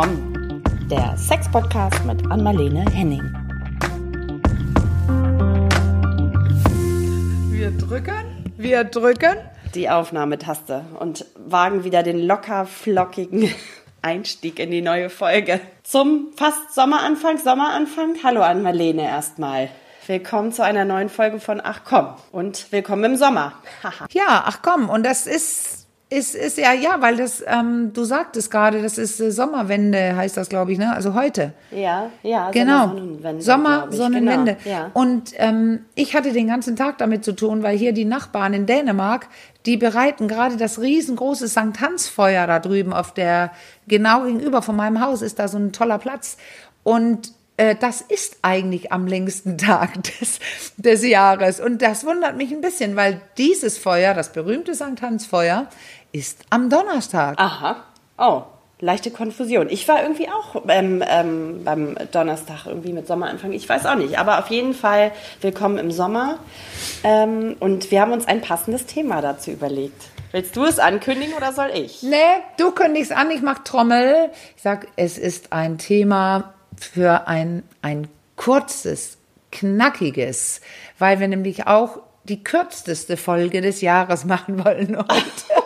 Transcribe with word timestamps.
komm, 0.00 0.62
der 0.88 1.16
Sex-Podcast 1.16 2.04
mit 2.04 2.30
Anmalene 2.30 2.84
Henning. 2.92 3.34
Wir 7.50 7.72
drücken, 7.72 8.44
wir 8.56 8.84
drücken. 8.84 9.38
Die 9.74 9.90
Aufnahmetaste 9.90 10.84
und 11.00 11.26
wagen 11.34 11.82
wieder 11.82 12.04
den 12.04 12.24
locker 12.24 12.64
flockigen 12.66 13.52
Einstieg 14.02 14.60
in 14.60 14.70
die 14.70 14.82
neue 14.82 15.10
Folge. 15.10 15.58
Zum 15.82 16.28
fast 16.36 16.76
Sommeranfang, 16.76 17.38
Sommeranfang. 17.38 18.18
Hallo 18.22 18.42
an 18.42 18.62
Marlene 18.62 19.02
erstmal. 19.02 19.68
Willkommen 20.06 20.52
zu 20.52 20.62
einer 20.62 20.84
neuen 20.84 21.08
Folge 21.08 21.40
von 21.40 21.60
Ach 21.60 21.80
komm 21.84 22.14
und 22.30 22.70
willkommen 22.70 23.02
im 23.02 23.16
Sommer. 23.16 23.54
ja, 24.12 24.44
ach 24.46 24.62
komm, 24.62 24.90
und 24.90 25.04
das 25.04 25.26
ist 25.26 25.77
ist, 26.10 26.34
ist 26.34 26.56
ja, 26.56 26.72
ja, 26.72 27.02
weil 27.02 27.16
das, 27.16 27.44
ähm, 27.46 27.92
du 27.92 28.04
sagtest 28.04 28.50
gerade, 28.50 28.80
das 28.80 28.96
ist 28.96 29.20
äh, 29.20 29.30
Sommerwende, 29.30 30.16
heißt 30.16 30.38
das, 30.38 30.48
glaube 30.48 30.72
ich, 30.72 30.78
ne? 30.78 30.94
Also 30.94 31.12
heute. 31.12 31.52
Ja, 31.70 32.10
ja, 32.22 32.50
genau. 32.50 32.88
Sommersonnenwende. 32.88 33.42
Sommersonnenwende. 33.42 34.56
Genau, 34.64 34.76
ja. 34.76 34.90
Und 34.94 35.32
ähm, 35.36 35.84
ich 35.94 36.16
hatte 36.16 36.32
den 36.32 36.46
ganzen 36.46 36.76
Tag 36.76 36.96
damit 36.96 37.24
zu 37.24 37.32
tun, 37.32 37.62
weil 37.62 37.76
hier 37.76 37.92
die 37.92 38.06
Nachbarn 38.06 38.54
in 38.54 38.64
Dänemark, 38.64 39.28
die 39.66 39.76
bereiten 39.76 40.28
gerade 40.28 40.56
das 40.56 40.80
riesengroße 40.80 41.46
St. 41.46 41.78
Hans-Feuer 41.80 42.46
da 42.46 42.58
drüben 42.58 42.94
auf 42.94 43.12
der, 43.12 43.50
genau 43.86 44.24
gegenüber 44.24 44.62
von 44.62 44.76
meinem 44.76 45.04
Haus 45.04 45.20
ist 45.20 45.38
da 45.38 45.46
so 45.46 45.58
ein 45.58 45.72
toller 45.72 45.98
Platz. 45.98 46.38
Und 46.84 47.32
das 47.80 48.00
ist 48.00 48.38
eigentlich 48.42 48.92
am 48.92 49.06
längsten 49.06 49.58
Tag 49.58 50.02
des, 50.04 50.38
des 50.76 51.04
Jahres. 51.04 51.60
Und 51.60 51.82
das 51.82 52.04
wundert 52.04 52.36
mich 52.36 52.52
ein 52.52 52.60
bisschen, 52.60 52.96
weil 52.96 53.20
dieses 53.36 53.78
Feuer, 53.78 54.14
das 54.14 54.32
berühmte 54.32 54.74
St. 54.74 55.02
Hans-Feuer, 55.02 55.66
ist 56.12 56.42
am 56.50 56.70
Donnerstag. 56.70 57.38
Aha. 57.38 57.84
Oh, 58.16 58.42
leichte 58.80 59.10
Konfusion. 59.10 59.68
Ich 59.68 59.86
war 59.88 60.02
irgendwie 60.02 60.28
auch 60.28 60.62
ähm, 60.68 61.02
ähm, 61.06 61.64
beim 61.64 61.96
Donnerstag 62.12 62.66
irgendwie 62.66 62.92
mit 62.92 63.06
Sommeranfang. 63.06 63.52
Ich 63.52 63.68
weiß 63.68 63.86
auch 63.86 63.96
nicht. 63.96 64.18
Aber 64.18 64.38
auf 64.38 64.48
jeden 64.48 64.74
Fall 64.74 65.12
willkommen 65.40 65.78
im 65.78 65.90
Sommer. 65.90 66.38
Ähm, 67.04 67.56
und 67.60 67.90
wir 67.90 68.00
haben 68.00 68.12
uns 68.12 68.26
ein 68.26 68.40
passendes 68.40 68.86
Thema 68.86 69.20
dazu 69.20 69.50
überlegt. 69.50 70.08
Willst 70.30 70.56
du 70.56 70.64
es 70.64 70.78
ankündigen 70.78 71.34
oder 71.34 71.52
soll 71.52 71.70
ich? 71.74 72.02
Nee, 72.02 72.16
du 72.58 72.70
kündigst 72.70 73.12
an, 73.12 73.30
ich 73.30 73.40
mach 73.40 73.60
Trommel. 73.60 74.30
Ich 74.56 74.62
sag, 74.62 74.86
es 74.96 75.16
ist 75.16 75.52
ein 75.52 75.78
Thema 75.78 76.52
für 76.84 77.26
ein, 77.26 77.62
ein 77.82 78.08
kurzes, 78.36 79.18
knackiges, 79.52 80.60
weil 80.98 81.20
wir 81.20 81.28
nämlich 81.28 81.66
auch 81.66 82.00
die 82.24 82.44
kürzeste 82.44 83.16
Folge 83.16 83.60
des 83.60 83.80
Jahres 83.80 84.24
machen 84.24 84.64
wollen 84.64 84.96
heute. 85.10 85.58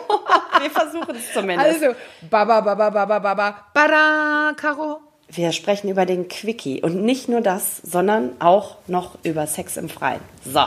Wir 0.61 0.71
versuchen 0.71 1.15
es 1.15 1.33
zumindest. 1.33 1.83
Also, 1.83 1.95
baba, 2.29 2.61
baba, 2.61 2.89
baba, 2.89 3.19
baba, 3.19 3.55
bada, 3.73 4.53
Caro. 4.55 5.01
Wir 5.27 5.51
sprechen 5.51 5.89
über 5.89 6.05
den 6.05 6.27
Quickie 6.27 6.81
und 6.81 7.03
nicht 7.03 7.27
nur 7.27 7.41
das, 7.41 7.77
sondern 7.77 8.39
auch 8.39 8.77
noch 8.87 9.17
über 9.23 9.47
Sex 9.47 9.77
im 9.77 9.89
Freien. 9.89 10.21
So. 10.45 10.63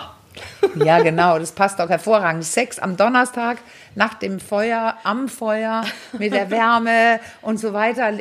Ja, 0.85 1.01
genau, 1.01 1.39
das 1.39 1.53
passt 1.53 1.81
auch 1.81 1.89
hervorragend. 1.89 2.45
Sex 2.45 2.79
am 2.79 2.97
Donnerstag 2.97 3.59
nach 3.97 4.15
dem 4.15 4.41
Feuer, 4.41 4.97
am 5.03 5.29
Feuer, 5.29 5.85
mit 6.19 6.33
der 6.33 6.51
Wärme 6.51 7.19
und 7.41 7.59
so 7.59 7.73
weiter. 7.73 8.13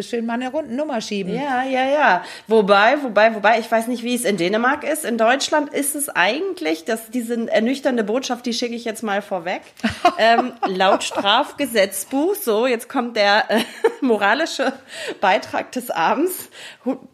Schön 0.00 0.26
mal 0.26 0.34
eine 0.34 0.50
Rundennummer 0.50 1.00
schieben. 1.00 1.34
Ja, 1.34 1.62
ja, 1.62 1.84
ja. 1.86 2.24
Wobei, 2.48 3.02
wobei, 3.02 3.34
wobei, 3.34 3.60
ich 3.60 3.70
weiß 3.70 3.86
nicht, 3.86 4.02
wie 4.02 4.14
es 4.14 4.24
in 4.24 4.38
Dänemark 4.38 4.82
ist. 4.82 5.04
In 5.04 5.18
Deutschland 5.18 5.72
ist 5.72 5.94
es 5.94 6.08
eigentlich, 6.08 6.86
dass 6.86 7.10
diese 7.10 7.48
ernüchternde 7.50 8.02
Botschaft, 8.02 8.46
die 8.46 8.54
schicke 8.54 8.74
ich 8.74 8.86
jetzt 8.86 9.02
mal 9.02 9.20
vorweg, 9.20 9.60
ähm, 10.18 10.52
laut 10.66 11.04
Strafgesetzbuch, 11.04 12.34
so, 12.34 12.66
jetzt 12.66 12.88
kommt 12.88 13.16
der 13.16 13.50
äh, 13.50 13.60
moralische 14.02 14.72
Beitrag 15.20 15.72
des 15.72 15.90
Abends, 15.90 16.48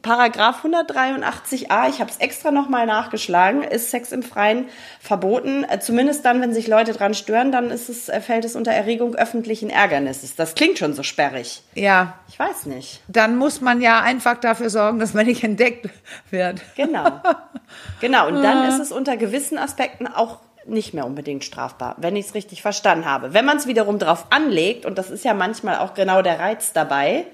Paragraph 0.03 0.65
183a, 0.65 1.89
ich 1.89 2.01
habe 2.01 2.11
es 2.11 2.19
extra 2.19 2.51
nochmal 2.51 2.87
nachgeschlagen, 2.87 3.63
ist 3.63 3.91
Sex 3.91 4.13
im 4.13 4.23
Freien 4.23 4.67
verboten. 5.01 5.65
Äh, 5.65 5.81
zumindest 5.81 6.25
dann, 6.25 6.41
wenn 6.41 6.53
sich 6.53 6.67
Leute 6.67 6.93
dran 6.93 7.15
stören, 7.15 7.53
dann 7.53 7.71
ist 7.71 7.89
es 7.89 8.09
äh, 8.09 8.21
fällt 8.21 8.45
es 8.45 8.57
unter 8.57 8.73
Erregung 8.73 9.15
öffentlichen 9.15 9.71
Ärgernisses. 9.71 10.37
Das 10.37 10.55
klingt 10.55 10.79
schon 10.79 10.95
so 10.95 11.03
sperrig. 11.03 11.63
Ja. 11.75 12.15
Ich 12.29 12.39
weiß 12.39 12.67
nicht. 12.67 13.03
Dann 13.09 13.37
muss 13.37 13.61
man 13.61 13.81
ja 13.81 14.01
einfach 14.01 14.39
dafür 14.39 14.71
sorgen, 14.71 14.99
dass 14.99 15.15
man 15.15 15.27
nicht 15.27 15.45
entdeckt 15.45 15.89
wird. 16.31 16.61
Genau. 16.77 17.21
Genau. 18.01 18.29
Und 18.29 18.43
dann 18.43 18.69
ist 18.69 18.79
es 18.79 18.93
unter 18.93 19.17
gewissen 19.17 19.59
Aspekten 19.59 20.07
auch 20.07 20.39
nicht 20.69 20.95
mehr 20.95 21.07
unbedingt 21.07 21.45
strafbar, 21.45 21.97
wenn 21.99 22.17
ich 22.17 22.27
es 22.27 22.35
richtig 22.35 22.63
verstanden 22.63 23.07
habe. 23.07 23.35
Wenn 23.35 23.45
man 23.45 23.57
es 23.57 23.67
wiederum 23.67 23.99
drauf 23.99 24.27
anlegt, 24.31 24.87
und 24.87 24.99
das 24.99 25.11
ist 25.11 25.25
ja 25.25 25.35
manchmal 25.35 25.79
auch 25.79 25.95
genau 25.95 26.23
der 26.23 26.39
Reiz 26.39 26.73
dabei, 26.73 27.27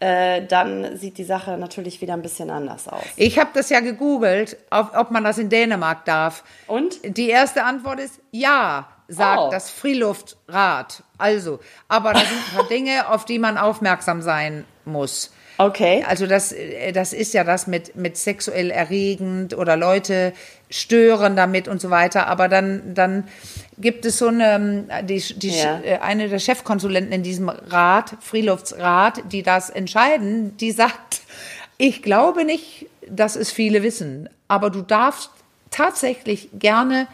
äh, 0.00 0.44
dann 0.46 0.96
sieht 0.96 1.18
die 1.18 1.24
Sache 1.24 1.56
natürlich 1.56 2.00
wieder 2.00 2.14
ein 2.14 2.22
bisschen 2.22 2.50
anders 2.50 2.88
aus. 2.88 3.04
Ich 3.16 3.38
habe 3.38 3.50
das 3.54 3.70
ja 3.70 3.80
gegoogelt, 3.80 4.56
ob, 4.70 4.96
ob 4.96 5.10
man 5.10 5.24
das 5.24 5.38
in 5.38 5.48
Dänemark 5.48 6.04
darf. 6.04 6.44
Und? 6.66 6.98
Die 7.16 7.28
erste 7.28 7.64
Antwort 7.64 8.00
ist 8.00 8.20
ja 8.30 8.88
sagt 9.08 9.40
oh. 9.40 9.50
das 9.50 9.70
Freeluftrad. 9.70 11.02
Also, 11.18 11.60
aber 11.88 12.12
da 12.12 12.20
sind 12.20 12.38
ein 12.38 12.56
paar 12.56 12.68
Dinge, 12.68 13.08
auf 13.08 13.24
die 13.24 13.38
man 13.38 13.58
aufmerksam 13.58 14.22
sein 14.22 14.64
muss. 14.84 15.32
Okay. 15.56 16.04
Also 16.08 16.26
das, 16.26 16.52
äh, 16.52 16.92
das 16.92 17.12
ist 17.12 17.32
ja 17.32 17.44
das 17.44 17.66
mit, 17.66 17.94
mit 17.96 18.16
sexuell 18.16 18.70
erregend 18.70 19.56
oder 19.56 19.76
Leute 19.76 20.32
stören 20.74 21.36
damit 21.36 21.68
und 21.68 21.80
so 21.80 21.90
weiter. 21.90 22.26
Aber 22.26 22.48
dann, 22.48 22.94
dann 22.94 23.28
gibt 23.78 24.04
es 24.04 24.18
so 24.18 24.26
eine, 24.26 24.84
die, 25.04 25.22
die, 25.36 25.56
ja. 25.56 25.80
Äh, 25.80 25.98
eine 25.98 26.28
der 26.28 26.40
Chefkonsulenten 26.40 27.12
in 27.12 27.22
diesem 27.22 27.48
Rat, 27.48 28.16
Freeluftsrat, 28.20 29.22
die 29.30 29.44
das 29.44 29.70
entscheiden, 29.70 30.56
die 30.56 30.72
sagt, 30.72 31.22
ich 31.78 32.02
glaube 32.02 32.44
nicht, 32.44 32.86
dass 33.08 33.36
es 33.36 33.52
viele 33.52 33.84
wissen, 33.84 34.28
aber 34.48 34.70
du 34.70 34.82
darfst 34.82 35.30
tatsächlich 35.70 36.48
gerne 36.54 37.06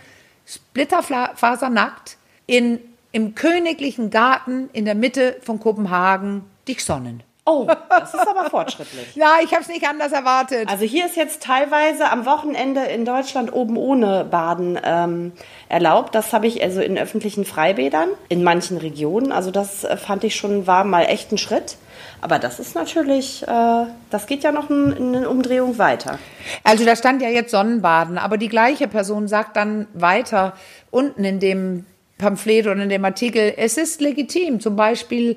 splitterfasernackt 0.47 2.17
in, 2.47 2.79
im 3.13 3.35
königlichen 3.35 4.09
Garten 4.09 4.71
in 4.73 4.87
der 4.87 4.95
Mitte 4.95 5.37
von 5.43 5.61
Kopenhagen 5.61 6.45
dich 6.67 6.83
sonnen. 6.83 7.23
Oh, 7.51 7.67
das 7.89 8.15
ist 8.15 8.29
aber 8.29 8.49
fortschrittlich. 8.49 9.09
ja, 9.17 9.39
ich 9.43 9.51
habe 9.53 9.63
es 9.63 9.69
nicht 9.69 9.87
anders 9.87 10.13
erwartet. 10.13 10.69
Also 10.69 10.85
hier 10.85 11.07
ist 11.07 11.17
jetzt 11.17 11.43
teilweise 11.43 12.09
am 12.11 12.25
Wochenende 12.25 12.83
in 12.83 13.05
Deutschland 13.05 13.53
oben 13.53 13.77
ohne 13.77 14.25
Baden 14.25 14.79
ähm, 14.85 15.33
erlaubt. 15.69 16.15
Das 16.15 16.33
habe 16.33 16.47
ich 16.47 16.63
also 16.63 16.81
in 16.81 16.97
öffentlichen 16.97 17.45
Freibädern 17.45 18.09
in 18.29 18.45
manchen 18.45 18.77
Regionen. 18.77 19.33
Also 19.33 19.51
das 19.51 19.83
äh, 19.83 19.97
fand 19.97 20.23
ich 20.23 20.37
schon 20.37 20.69
war 20.69 20.85
mal 20.85 21.03
echt 21.03 21.33
ein 21.33 21.39
Schritt. 21.39 21.77
Aber 22.21 22.39
das 22.39 22.61
ist 22.61 22.77
natürlich, 22.77 23.43
äh, 23.43 23.87
das 24.11 24.27
geht 24.27 24.45
ja 24.45 24.53
noch 24.53 24.71
in, 24.71 24.93
in 24.93 25.17
eine 25.17 25.29
Umdrehung 25.29 25.79
weiter. 25.79 26.19
Also 26.63 26.85
da 26.85 26.95
stand 26.95 27.21
ja 27.21 27.29
jetzt 27.29 27.51
Sonnenbaden, 27.51 28.17
aber 28.17 28.39
die 28.39 28.49
gleiche 28.49 28.87
Person 28.87 29.27
sagt 29.27 29.57
dann 29.57 29.89
weiter 29.93 30.53
unten 30.91 31.25
in 31.25 31.41
dem 31.41 31.85
Pamphlet 32.19 32.67
oder 32.67 32.83
in 32.83 32.91
dem 32.91 33.05
Artikel, 33.05 33.55
es 33.57 33.77
ist 33.77 34.01
legitim, 34.01 34.61
zum 34.61 34.77
Beispiel 34.77 35.37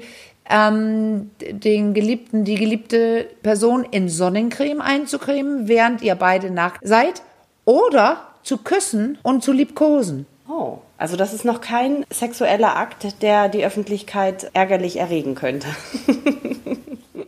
ähm, 0.49 1.31
den 1.39 1.93
Geliebten, 1.93 2.43
die 2.43 2.55
geliebte 2.55 3.27
Person 3.41 3.85
in 3.89 4.09
Sonnencreme 4.09 4.81
einzucremen, 4.81 5.67
während 5.67 6.01
ihr 6.01 6.15
beide 6.15 6.51
nackt 6.51 6.85
seid, 6.85 7.21
oder 7.65 8.27
zu 8.43 8.57
küssen 8.57 9.17
und 9.23 9.43
zu 9.43 9.51
liebkosen. 9.51 10.25
Oh, 10.49 10.79
also 10.97 11.15
das 11.15 11.33
ist 11.33 11.45
noch 11.45 11.61
kein 11.61 12.05
sexueller 12.09 12.75
Akt, 12.75 13.21
der 13.21 13.47
die 13.47 13.65
Öffentlichkeit 13.65 14.51
ärgerlich 14.53 14.97
erregen 14.97 15.35
könnte. 15.35 15.67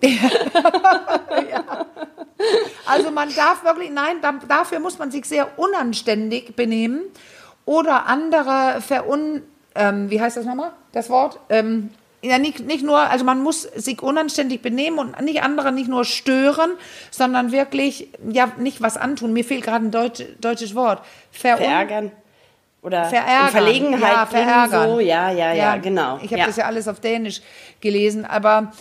ja. 0.01 0.29
Also 2.85 3.09
man 3.09 3.33
darf 3.33 3.63
wirklich, 3.63 3.89
nein, 3.89 4.17
dafür 4.47 4.79
muss 4.79 4.99
man 4.99 5.09
sich 5.09 5.25
sehr 5.25 5.57
unanständig 5.57 6.55
benehmen 6.55 7.01
oder 7.65 8.05
andere 8.05 8.81
verun, 8.81 9.41
ähm, 9.73 10.11
wie 10.11 10.21
heißt 10.21 10.37
das 10.37 10.45
nochmal, 10.45 10.71
das 10.91 11.09
Wort? 11.09 11.39
Ähm, 11.49 11.89
ja, 12.25 12.39
nicht, 12.39 12.65
nicht 12.65 12.83
nur, 12.83 12.97
also 12.97 13.23
man 13.23 13.41
muss 13.41 13.63
sich 13.63 14.01
unanständig 14.01 14.61
benehmen 14.61 14.99
und 14.99 15.19
nicht 15.21 15.43
andere 15.43 15.71
nicht 15.71 15.87
nur 15.87 16.05
stören, 16.05 16.71
sondern 17.11 17.51
wirklich, 17.51 18.09
ja, 18.29 18.51
nicht 18.57 18.81
was 18.81 18.97
antun. 18.97 19.33
Mir 19.33 19.43
fehlt 19.43 19.63
gerade 19.63 19.85
ein 19.85 19.91
Deutsch, 19.91 20.23
deutsches 20.39 20.75
Wort. 20.75 21.01
Verun 21.31 21.57
Verärgern 21.57 22.11
oder 22.81 23.05
verärgern. 23.05 23.51
Verlegenheit 23.51 24.13
ja, 24.13 24.25
verärgern. 24.25 24.89
So. 24.89 24.99
Ja, 24.99 25.31
ja, 25.31 25.53
ja, 25.53 25.53
ja, 25.53 25.77
genau. 25.77 26.19
Ich 26.21 26.31
habe 26.31 26.39
ja. 26.39 26.47
das 26.47 26.55
ja 26.55 26.65
alles 26.65 26.87
auf 26.87 26.99
Dänisch 26.99 27.41
gelesen, 27.81 28.25
aber 28.25 28.71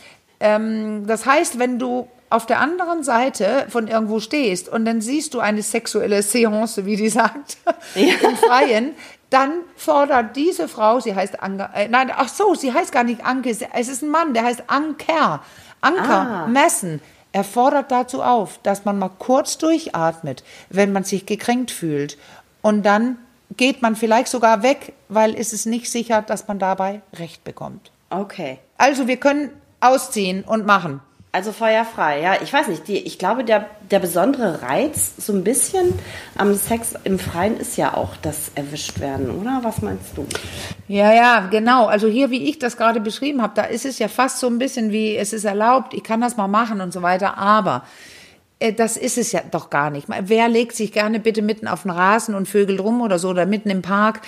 ähm, 0.40 1.06
das 1.06 1.26
heißt, 1.26 1.58
wenn 1.58 1.78
du 1.78 2.08
auf 2.30 2.46
der 2.46 2.58
anderen 2.58 3.04
Seite 3.04 3.66
von 3.68 3.86
irgendwo 3.86 4.18
stehst 4.20 4.68
und 4.68 4.84
dann 4.84 5.00
siehst 5.00 5.34
du 5.34 5.40
eine 5.40 5.62
sexuelle 5.62 6.22
Seance, 6.22 6.84
wie 6.84 6.96
die 6.96 7.08
sagt, 7.08 7.58
ja. 7.94 8.14
im 8.28 8.36
Freien, 8.36 8.94
dann 9.34 9.62
fordert 9.76 10.36
diese 10.36 10.68
Frau, 10.68 11.00
sie 11.00 11.14
heißt 11.14 11.42
Anke, 11.42 11.68
äh, 11.74 11.88
nein, 11.88 12.12
ach 12.14 12.28
so, 12.28 12.54
sie 12.54 12.72
heißt 12.72 12.92
gar 12.92 13.02
nicht 13.02 13.24
Anke, 13.26 13.50
es 13.50 13.88
ist 13.88 14.02
ein 14.02 14.10
Mann, 14.10 14.32
der 14.32 14.44
heißt 14.44 14.62
Anker, 14.68 15.42
Anker 15.80 16.44
ah. 16.44 16.46
Messen. 16.46 17.00
Er 17.32 17.42
fordert 17.42 17.90
dazu 17.90 18.22
auf, 18.22 18.60
dass 18.62 18.84
man 18.84 18.96
mal 18.96 19.10
kurz 19.18 19.58
durchatmet, 19.58 20.44
wenn 20.70 20.92
man 20.92 21.02
sich 21.02 21.26
gekränkt 21.26 21.72
fühlt. 21.72 22.16
Und 22.62 22.86
dann 22.86 23.18
geht 23.56 23.82
man 23.82 23.96
vielleicht 23.96 24.28
sogar 24.28 24.62
weg, 24.62 24.92
weil 25.08 25.34
es 25.34 25.52
ist 25.52 25.66
nicht 25.66 25.90
sicher, 25.90 26.22
dass 26.22 26.46
man 26.46 26.60
dabei 26.60 27.00
Recht 27.12 27.42
bekommt. 27.42 27.90
Okay. 28.10 28.60
Also 28.78 29.08
wir 29.08 29.16
können 29.16 29.50
ausziehen 29.80 30.44
und 30.44 30.64
machen. 30.64 31.00
Also 31.34 31.50
feuerfrei, 31.50 32.20
ja. 32.20 32.36
Ich 32.44 32.52
weiß 32.52 32.68
nicht, 32.68 32.86
die, 32.86 32.96
ich 32.96 33.18
glaube, 33.18 33.42
der, 33.42 33.66
der 33.90 33.98
besondere 33.98 34.62
Reiz 34.62 35.14
so 35.18 35.32
ein 35.32 35.42
bisschen 35.42 35.92
am 36.38 36.54
Sex 36.54 36.94
im 37.02 37.18
Freien 37.18 37.56
ist 37.56 37.76
ja 37.76 37.94
auch 37.94 38.14
das 38.22 38.52
erwischt 38.54 39.00
werden, 39.00 39.32
oder? 39.32 39.58
Was 39.64 39.82
meinst 39.82 40.16
du? 40.16 40.28
Ja, 40.86 41.12
ja, 41.12 41.48
genau. 41.50 41.86
Also 41.86 42.06
hier, 42.06 42.30
wie 42.30 42.48
ich 42.48 42.60
das 42.60 42.76
gerade 42.76 43.00
beschrieben 43.00 43.42
habe, 43.42 43.52
da 43.56 43.64
ist 43.64 43.84
es 43.84 43.98
ja 43.98 44.06
fast 44.06 44.38
so 44.38 44.46
ein 44.46 44.58
bisschen 44.58 44.92
wie, 44.92 45.16
es 45.16 45.32
ist 45.32 45.42
erlaubt, 45.42 45.92
ich 45.92 46.04
kann 46.04 46.20
das 46.20 46.36
mal 46.36 46.46
machen 46.46 46.80
und 46.80 46.92
so 46.92 47.02
weiter, 47.02 47.36
aber 47.36 47.82
äh, 48.60 48.72
das 48.72 48.96
ist 48.96 49.18
es 49.18 49.32
ja 49.32 49.40
doch 49.50 49.70
gar 49.70 49.90
nicht. 49.90 50.06
Wer 50.08 50.48
legt 50.48 50.76
sich 50.76 50.92
gerne 50.92 51.18
bitte 51.18 51.42
mitten 51.42 51.66
auf 51.66 51.82
den 51.82 51.90
Rasen 51.90 52.36
und 52.36 52.46
vögelt 52.46 52.78
rum 52.78 53.00
oder 53.00 53.18
so 53.18 53.30
oder 53.30 53.44
mitten 53.44 53.70
im 53.70 53.82
Park? 53.82 54.20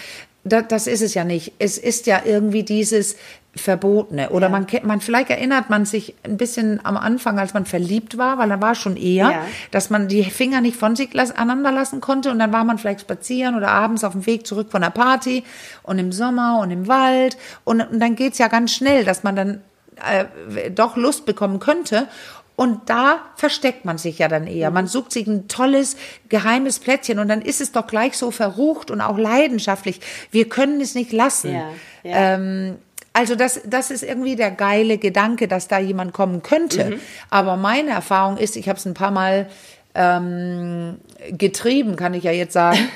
Das, 0.46 0.68
das 0.68 0.86
ist 0.86 1.02
es 1.02 1.14
ja 1.14 1.24
nicht. 1.24 1.52
Es 1.58 1.76
ist 1.76 2.06
ja 2.06 2.22
irgendwie 2.24 2.62
dieses 2.62 3.16
Verbotene. 3.56 4.30
Oder 4.30 4.46
ja. 4.46 4.50
man 4.50 4.66
man, 4.84 5.00
vielleicht 5.00 5.30
erinnert 5.30 5.70
man 5.70 5.86
sich 5.86 6.14
ein 6.24 6.36
bisschen 6.36 6.80
am 6.84 6.96
Anfang, 6.96 7.38
als 7.38 7.54
man 7.54 7.64
verliebt 7.64 8.18
war, 8.18 8.38
weil 8.38 8.48
da 8.48 8.60
war 8.60 8.74
schon 8.74 8.96
eher, 8.96 9.30
ja. 9.30 9.46
dass 9.70 9.90
man 9.90 10.08
die 10.08 10.24
Finger 10.24 10.60
nicht 10.60 10.76
von 10.76 10.94
sich 10.94 11.12
las, 11.14 11.30
aneinander 11.30 11.72
lassen 11.72 12.00
konnte 12.00 12.30
und 12.30 12.38
dann 12.38 12.52
war 12.52 12.64
man 12.64 12.78
vielleicht 12.78 13.00
spazieren 13.00 13.56
oder 13.56 13.68
abends 13.68 14.04
auf 14.04 14.12
dem 14.12 14.26
Weg 14.26 14.46
zurück 14.46 14.70
von 14.70 14.82
der 14.82 14.90
Party 14.90 15.42
und 15.82 15.98
im 15.98 16.12
Sommer 16.12 16.60
und 16.60 16.70
im 16.70 16.86
Wald 16.86 17.36
und, 17.64 17.80
und 17.80 17.98
dann 17.98 18.14
geht's 18.14 18.38
ja 18.38 18.48
ganz 18.48 18.72
schnell, 18.72 19.04
dass 19.04 19.22
man 19.22 19.36
dann 19.36 19.60
äh, 20.04 20.70
doch 20.70 20.96
Lust 20.96 21.24
bekommen 21.24 21.58
könnte 21.58 22.08
und 22.56 22.88
da 22.88 23.20
versteckt 23.36 23.84
man 23.84 23.98
sich 23.98 24.18
ja 24.18 24.28
dann 24.28 24.46
eher. 24.46 24.70
Man 24.70 24.86
sucht 24.86 25.12
sich 25.12 25.26
ein 25.26 25.46
tolles, 25.46 25.96
geheimes 26.30 26.78
Plätzchen 26.78 27.18
und 27.18 27.28
dann 27.28 27.42
ist 27.42 27.60
es 27.60 27.70
doch 27.70 27.86
gleich 27.86 28.16
so 28.16 28.30
verrucht 28.30 28.90
und 28.90 29.02
auch 29.02 29.18
leidenschaftlich. 29.18 30.00
Wir 30.30 30.48
können 30.48 30.80
es 30.80 30.94
nicht 30.94 31.12
lassen. 31.12 31.52
Ja, 31.52 31.68
ja. 32.02 32.34
Ähm, 32.34 32.76
also 33.12 33.34
das, 33.34 33.60
das 33.64 33.90
ist 33.90 34.02
irgendwie 34.02 34.36
der 34.36 34.50
geile 34.50 34.98
Gedanke, 34.98 35.48
dass 35.48 35.68
da 35.68 35.78
jemand 35.78 36.12
kommen 36.12 36.42
könnte. 36.42 36.90
Mhm. 36.90 37.00
Aber 37.30 37.56
meine 37.56 37.90
Erfahrung 37.90 38.38
ist, 38.38 38.56
ich 38.56 38.68
habe 38.68 38.78
es 38.78 38.86
ein 38.86 38.94
paar 38.94 39.10
Mal 39.10 39.48
ähm, 39.94 40.98
getrieben, 41.30 41.96
kann 41.96 42.14
ich 42.14 42.24
ja 42.24 42.32
jetzt 42.32 42.52
sagen. 42.52 42.78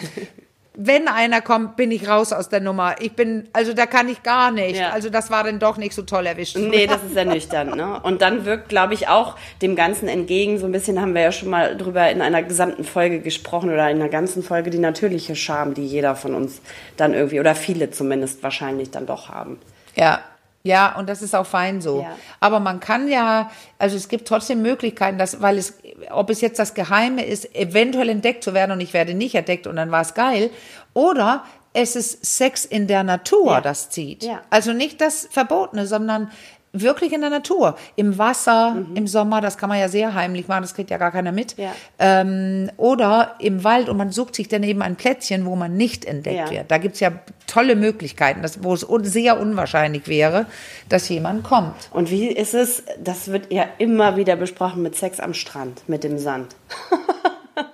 wenn 0.83 1.09
einer 1.09 1.43
kommt, 1.43 1.77
bin 1.77 1.91
ich 1.91 2.09
raus 2.09 2.33
aus 2.33 2.49
der 2.49 2.61
Nummer. 2.61 2.97
Ich 3.01 3.13
bin, 3.13 3.49
also 3.53 3.75
da 3.75 3.85
kann 3.85 4.09
ich 4.09 4.23
gar 4.23 4.51
nicht. 4.51 4.81
Ja. 4.81 4.91
Also 4.91 5.11
das 5.11 5.31
war 5.31 5.45
dann 5.45 5.59
doch 5.59 5.77
nicht 5.77 5.95
so 5.95 6.03
toll 6.03 6.25
erwischt. 6.25 6.57
Nee, 6.57 6.87
das 6.87 7.03
ist 7.03 7.15
ernüchternd. 7.15 7.77
Ne? 7.77 8.01
Und 8.03 8.23
dann 8.23 8.47
wirkt, 8.47 8.71
glaube 8.71 8.95
ich, 8.95 9.09
auch 9.09 9.37
dem 9.61 9.77
Ganzen 9.77 10.09
entgegen, 10.09 10.59
so 10.59 10.65
ein 10.65 10.73
bisschen 10.73 10.99
haben 10.99 11.15
wir 11.15 11.21
ja 11.21 11.33
schon 11.33 11.51
mal 11.51 11.77
drüber 11.77 12.11
in 12.11 12.23
einer 12.23 12.43
gesamten 12.43 12.85
Folge 12.85 13.21
gesprochen 13.21 13.71
oder 13.71 13.91
in 13.91 14.01
einer 14.01 14.09
ganzen 14.09 14.43
Folge, 14.43 14.71
die 14.71 14.79
natürliche 14.79 15.37
Scham, 15.37 15.75
die 15.75 15.85
jeder 15.85 16.17
von 16.17 16.35
uns 16.35 16.63
dann 16.97 17.13
irgendwie, 17.13 17.41
oder 17.41 17.55
viele 17.55 17.91
zumindest 17.91 18.43
wahrscheinlich 18.43 18.91
dann 18.91 19.05
doch 19.05 19.29
haben. 19.29 19.59
Ja, 19.97 20.21
ja, 20.63 20.95
und 20.97 21.09
das 21.09 21.23
ist 21.23 21.35
auch 21.35 21.47
fein 21.47 21.81
so. 21.81 22.03
Ja. 22.03 22.17
Aber 22.39 22.61
man 22.61 22.81
kann 22.81 23.09
ja, 23.09 23.51
also 23.79 23.97
es 23.97 24.09
gibt 24.09 24.29
trotzdem 24.29 24.61
Möglichkeiten, 24.61 25.17
dass, 25.17 25.41
weil 25.41 25.57
es, 25.57 25.79
ob 26.11 26.29
es 26.29 26.41
jetzt 26.43 26.59
das 26.59 26.75
Geheime 26.75 27.25
ist, 27.25 27.55
eventuell 27.55 28.11
entdeckt 28.11 28.45
zu 28.45 28.53
werden 28.53 28.73
und 28.73 28.81
ich 28.81 28.93
werde 28.93 29.15
nicht 29.15 29.35
entdeckt 29.35 29.67
und 29.67 29.77
dann 29.77 29.91
war 29.91 30.03
es 30.03 30.13
geil. 30.13 30.51
Oder 30.93 31.45
es 31.73 31.97
ist 31.97 32.25
Sex 32.25 32.65
in 32.65 32.89
der 32.89 33.05
Natur, 33.05 33.53
ja. 33.53 33.61
das 33.61 33.91
zieht. 33.91 34.25
Ja. 34.25 34.43
Also 34.51 34.73
nicht 34.73 35.01
das 35.01 35.29
Verbotene, 35.31 35.87
sondern 35.87 36.31
wirklich 36.73 37.13
in 37.13 37.21
der 37.21 37.31
Natur, 37.31 37.77
im 37.97 38.17
Wasser, 38.19 38.73
mhm. 38.73 38.97
im 38.97 39.07
Sommer, 39.07 39.41
das 39.41 39.59
kann 39.59 39.69
man 39.69 39.79
ja 39.79 39.89
sehr 39.89 40.15
heimlich 40.15 40.47
machen, 40.47 40.63
das 40.63 40.75
kriegt 40.75 40.91
ja 40.91 40.99
gar 40.99 41.11
keiner 41.11 41.33
mit. 41.33 41.57
Ja. 41.57 41.73
Ähm, 41.99 42.71
oder 42.77 43.35
im 43.41 43.65
Wald 43.65 43.89
und 43.89 43.97
man 43.97 44.13
sucht 44.13 44.37
sich 44.37 44.49
dann 44.49 44.63
eben 44.63 44.83
ein 44.83 44.97
Plätzchen, 44.97 45.47
wo 45.47 45.57
man 45.57 45.77
nicht 45.77 46.05
entdeckt 46.05 46.37
ja. 46.37 46.51
wird. 46.51 46.71
Da 46.71 46.79
gibt's 46.79 47.01
ja 47.01 47.13
tolle 47.47 47.75
Möglichkeiten, 47.75 48.43
das, 48.43 48.63
wo 48.63 48.73
es 48.73 48.85
un 48.85 49.05
sehr 49.05 49.41
unwahrscheinlich 49.41 50.07
wäre, 50.07 50.47
dass 50.89 51.09
jemand 51.09 51.43
kommt. 51.43 51.91
Und 51.91 52.11
wie 52.11 52.29
ist 52.29 52.55
es, 52.55 52.85
das 53.03 53.29
wird 53.33 53.53
ja 53.53 53.67
immer 53.79 54.17
wieder 54.17 54.37
besprochen 54.37 54.83
mit 54.83 54.97
Sex 54.97 55.19
am 55.19 55.35
Strand, 55.35 55.89
mit 55.89 56.05
dem 56.05 56.19
Sand. 56.19 56.55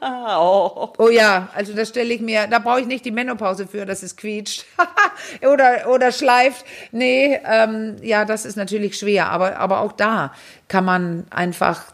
Oh. 0.03 0.93
oh 0.99 1.09
ja, 1.09 1.49
also 1.55 1.73
das 1.73 1.89
stelle 1.89 2.13
ich 2.13 2.21
mir, 2.21 2.47
da 2.47 2.59
brauche 2.59 2.81
ich 2.81 2.87
nicht 2.87 3.05
die 3.05 3.11
Menopause 3.11 3.67
für, 3.67 3.87
dass 3.87 4.03
es 4.03 4.17
quietscht 4.17 4.65
oder, 5.43 5.89
oder 5.89 6.13
schleift. 6.13 6.65
Nee, 6.93 7.41
ähm, 7.45 7.97
ja, 8.03 8.25
das 8.25 8.45
ist 8.45 8.57
natürlich 8.57 8.99
schwer, 8.99 9.31
aber, 9.31 9.57
aber 9.59 9.81
auch 9.81 9.93
da 9.93 10.33
kann 10.69 10.85
man 10.85 11.27
einfach 11.31 11.85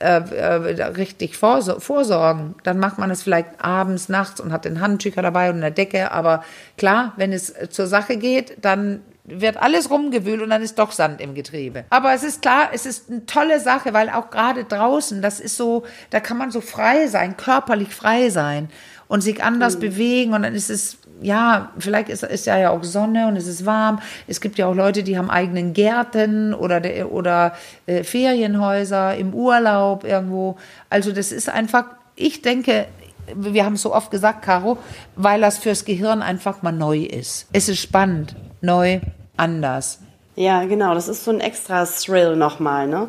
äh, 0.00 0.20
äh, 0.20 0.82
richtig 0.84 1.38
vorsorgen. 1.38 2.54
Dann 2.62 2.78
macht 2.78 2.98
man 2.98 3.10
es 3.10 3.22
vielleicht 3.22 3.48
abends, 3.64 4.08
nachts 4.08 4.38
und 4.38 4.52
hat 4.52 4.66
den 4.66 4.80
Handtücher 4.80 5.22
dabei 5.22 5.48
und 5.48 5.56
eine 5.56 5.72
Decke. 5.72 6.12
Aber 6.12 6.44
klar, 6.76 7.14
wenn 7.16 7.32
es 7.32 7.54
zur 7.70 7.86
Sache 7.86 8.18
geht, 8.18 8.58
dann 8.62 9.02
wird 9.28 9.56
alles 9.56 9.90
rumgewühlt 9.90 10.42
und 10.42 10.50
dann 10.50 10.62
ist 10.62 10.78
doch 10.78 10.92
Sand 10.92 11.20
im 11.20 11.34
Getriebe. 11.34 11.84
Aber 11.90 12.12
es 12.14 12.22
ist 12.22 12.42
klar, 12.42 12.70
es 12.72 12.86
ist 12.86 13.10
eine 13.10 13.26
tolle 13.26 13.60
Sache, 13.60 13.92
weil 13.92 14.10
auch 14.10 14.30
gerade 14.30 14.64
draußen, 14.64 15.22
das 15.22 15.40
ist 15.40 15.56
so, 15.56 15.84
da 16.10 16.20
kann 16.20 16.38
man 16.38 16.50
so 16.50 16.60
frei 16.60 17.06
sein, 17.06 17.36
körperlich 17.36 17.94
frei 17.94 18.30
sein 18.30 18.68
und 19.08 19.22
sich 19.22 19.42
anders 19.42 19.76
mhm. 19.76 19.80
bewegen 19.80 20.34
und 20.34 20.42
dann 20.42 20.54
ist 20.54 20.70
es 20.70 20.98
ja, 21.20 21.72
vielleicht 21.78 22.08
ist, 22.08 22.22
ist 22.22 22.46
ja 22.46 22.58
ja 22.58 22.70
auch 22.70 22.84
Sonne 22.84 23.26
und 23.26 23.36
es 23.36 23.46
ist 23.46 23.66
warm. 23.66 24.00
Es 24.26 24.40
gibt 24.40 24.56
ja 24.58 24.66
auch 24.66 24.74
Leute, 24.74 25.02
die 25.02 25.18
haben 25.18 25.30
eigenen 25.30 25.72
Gärten 25.72 26.54
oder, 26.54 26.80
oder 27.10 27.54
äh, 27.86 28.04
Ferienhäuser 28.04 29.16
im 29.16 29.34
Urlaub 29.34 30.04
irgendwo. 30.04 30.56
Also 30.90 31.12
das 31.12 31.32
ist 31.32 31.48
einfach, 31.48 31.86
ich 32.14 32.42
denke, 32.42 32.86
wir 33.34 33.64
haben 33.64 33.74
es 33.74 33.82
so 33.82 33.94
oft 33.94 34.10
gesagt, 34.10 34.42
Caro, 34.42 34.78
weil 35.16 35.40
das 35.40 35.58
fürs 35.58 35.84
Gehirn 35.84 36.22
einfach 36.22 36.62
mal 36.62 36.72
neu 36.72 36.98
ist. 36.98 37.46
Es 37.52 37.68
ist 37.68 37.80
spannend, 37.80 38.36
neu, 38.60 39.00
anders. 39.38 40.00
Ja, 40.36 40.64
genau, 40.64 40.94
das 40.94 41.08
ist 41.08 41.24
so 41.24 41.32
ein 41.32 41.40
extra 41.40 41.84
Thrill 41.84 42.36
nochmal, 42.36 42.86
ne? 42.86 43.08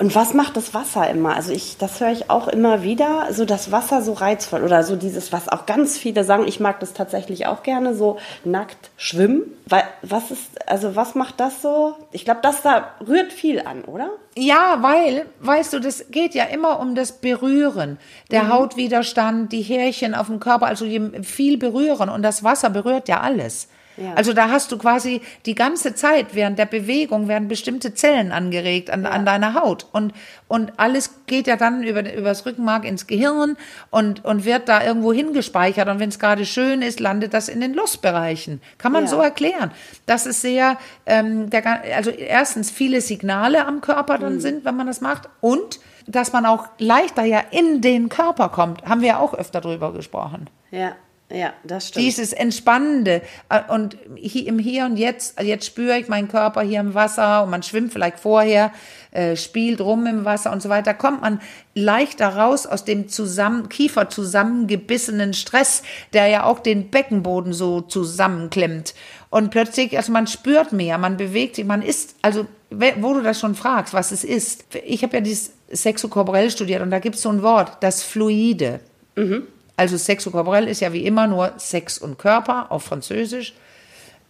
Und 0.00 0.14
was 0.14 0.32
macht 0.32 0.56
das 0.56 0.72
Wasser 0.72 1.10
immer? 1.10 1.36
Also 1.36 1.52
ich, 1.52 1.76
das 1.76 2.00
höre 2.00 2.10
ich 2.10 2.30
auch 2.30 2.48
immer 2.48 2.82
wieder, 2.82 3.26
so 3.32 3.44
das 3.44 3.70
Wasser 3.70 4.00
so 4.00 4.14
reizvoll 4.14 4.62
oder 4.62 4.82
so 4.82 4.96
dieses, 4.96 5.30
was 5.30 5.50
auch 5.50 5.66
ganz 5.66 5.98
viele 5.98 6.24
sagen, 6.24 6.48
ich 6.48 6.58
mag 6.58 6.80
das 6.80 6.94
tatsächlich 6.94 7.46
auch 7.46 7.62
gerne, 7.62 7.94
so 7.94 8.16
nackt 8.42 8.88
schwimmen. 8.96 9.42
Weil, 9.66 9.84
was 10.00 10.30
ist, 10.30 10.66
also 10.66 10.96
was 10.96 11.14
macht 11.14 11.38
das 11.38 11.60
so? 11.60 11.96
Ich 12.12 12.24
glaube, 12.24 12.40
das 12.42 12.62
da 12.62 12.94
rührt 13.06 13.30
viel 13.30 13.60
an, 13.60 13.84
oder? 13.84 14.08
Ja, 14.36 14.78
weil, 14.80 15.26
weißt 15.40 15.74
du, 15.74 15.80
das 15.80 16.06
geht 16.10 16.34
ja 16.34 16.44
immer 16.44 16.80
um 16.80 16.94
das 16.94 17.12
Berühren. 17.12 17.98
Der 18.30 18.44
mhm. 18.44 18.52
Hautwiderstand, 18.54 19.52
die 19.52 19.60
Härchen 19.60 20.14
auf 20.14 20.28
dem 20.28 20.40
Körper, 20.40 20.64
also 20.64 20.86
viel 21.22 21.58
berühren 21.58 22.08
und 22.08 22.22
das 22.22 22.42
Wasser 22.42 22.70
berührt 22.70 23.06
ja 23.08 23.20
alles. 23.20 23.68
Also 24.14 24.32
da 24.32 24.48
hast 24.48 24.72
du 24.72 24.78
quasi 24.78 25.20
die 25.46 25.54
ganze 25.54 25.94
Zeit 25.94 26.34
während 26.34 26.58
der 26.58 26.66
Bewegung 26.66 27.28
werden 27.28 27.48
bestimmte 27.48 27.94
Zellen 27.94 28.32
angeregt 28.32 28.90
an, 28.90 29.04
ja. 29.04 29.10
an 29.10 29.26
deiner 29.26 29.54
Haut 29.54 29.86
und 29.92 30.12
und 30.48 30.72
alles 30.78 31.26
geht 31.26 31.46
ja 31.46 31.56
dann 31.56 31.82
über 31.82 32.12
übers 32.14 32.46
Rückenmark 32.46 32.84
ins 32.84 33.06
Gehirn 33.06 33.56
und 33.90 34.24
und 34.24 34.44
wird 34.44 34.68
da 34.68 34.82
irgendwo 34.82 35.12
hingespeichert 35.12 35.88
und 35.88 35.98
wenn 35.98 36.08
es 36.08 36.18
gerade 36.18 36.46
schön 36.46 36.82
ist, 36.82 37.00
landet 37.00 37.34
das 37.34 37.48
in 37.48 37.60
den 37.60 37.74
Lustbereichen. 37.74 38.62
Kann 38.78 38.92
man 38.92 39.04
ja. 39.04 39.10
so 39.10 39.20
erklären. 39.20 39.70
Das 40.06 40.26
ist 40.26 40.40
sehr 40.40 40.78
ähm, 41.06 41.50
der, 41.50 41.64
also 41.96 42.10
erstens 42.10 42.70
viele 42.70 43.00
Signale 43.00 43.66
am 43.66 43.80
Körper 43.80 44.18
dann 44.18 44.34
mhm. 44.34 44.40
sind, 44.40 44.64
wenn 44.64 44.76
man 44.76 44.86
das 44.86 45.00
macht 45.00 45.28
und 45.40 45.80
dass 46.06 46.32
man 46.32 46.46
auch 46.46 46.68
leichter 46.78 47.24
ja 47.24 47.40
in 47.50 47.80
den 47.80 48.08
Körper 48.08 48.48
kommt, 48.48 48.84
haben 48.84 49.00
wir 49.00 49.08
ja 49.08 49.18
auch 49.18 49.34
öfter 49.34 49.60
drüber 49.60 49.92
gesprochen. 49.92 50.48
Ja. 50.70 50.92
Ja, 51.32 51.52
das 51.62 51.88
stimmt. 51.88 52.04
Dieses 52.04 52.32
Entspannende 52.32 53.22
äh, 53.48 53.60
und 53.68 53.96
im 54.16 54.58
Hier 54.58 54.84
und 54.84 54.96
Jetzt, 54.96 55.40
jetzt 55.40 55.64
spüre 55.64 55.98
ich 55.98 56.08
meinen 56.08 56.28
Körper 56.28 56.62
hier 56.62 56.80
im 56.80 56.94
Wasser 56.94 57.44
und 57.44 57.50
man 57.50 57.62
schwimmt 57.62 57.92
vielleicht 57.92 58.18
vorher, 58.18 58.72
äh, 59.12 59.36
spielt 59.36 59.80
rum 59.80 60.06
im 60.06 60.24
Wasser 60.24 60.50
und 60.50 60.60
so 60.60 60.68
weiter, 60.68 60.92
kommt 60.92 61.20
man 61.20 61.40
leichter 61.74 62.28
raus 62.28 62.66
aus 62.66 62.84
dem 62.84 63.08
zusammen, 63.08 63.68
Kiefer 63.68 64.08
zusammengebissenen 64.08 65.32
Stress, 65.32 65.82
der 66.12 66.26
ja 66.26 66.44
auch 66.44 66.58
den 66.58 66.90
Beckenboden 66.90 67.52
so 67.52 67.80
zusammenklemmt. 67.80 68.94
Und 69.30 69.50
plötzlich, 69.50 69.96
also 69.96 70.10
man 70.10 70.26
spürt 70.26 70.72
mehr, 70.72 70.98
man 70.98 71.16
bewegt 71.16 71.56
sich, 71.56 71.64
man 71.64 71.82
ist, 71.82 72.16
also 72.22 72.46
wo 72.70 73.14
du 73.14 73.20
das 73.22 73.38
schon 73.38 73.54
fragst, 73.54 73.94
was 73.94 74.10
es 74.10 74.24
ist. 74.24 74.64
Ich 74.84 75.02
habe 75.02 75.16
ja 75.16 75.20
dieses 75.20 75.52
Sexokorporell 75.72 76.50
studiert 76.50 76.82
und 76.82 76.90
da 76.90 76.98
gibt 76.98 77.16
es 77.16 77.22
so 77.22 77.28
ein 77.28 77.42
Wort, 77.42 77.78
das 77.80 78.02
Fluide. 78.02 78.80
Mhm. 79.16 79.46
Also 79.80 79.96
sexokorporell 79.96 80.68
ist 80.68 80.80
ja 80.80 80.92
wie 80.92 81.06
immer 81.06 81.26
nur 81.26 81.54
Sex 81.56 81.96
und 81.96 82.18
Körper 82.18 82.70
auf 82.70 82.82
Französisch. 82.82 83.54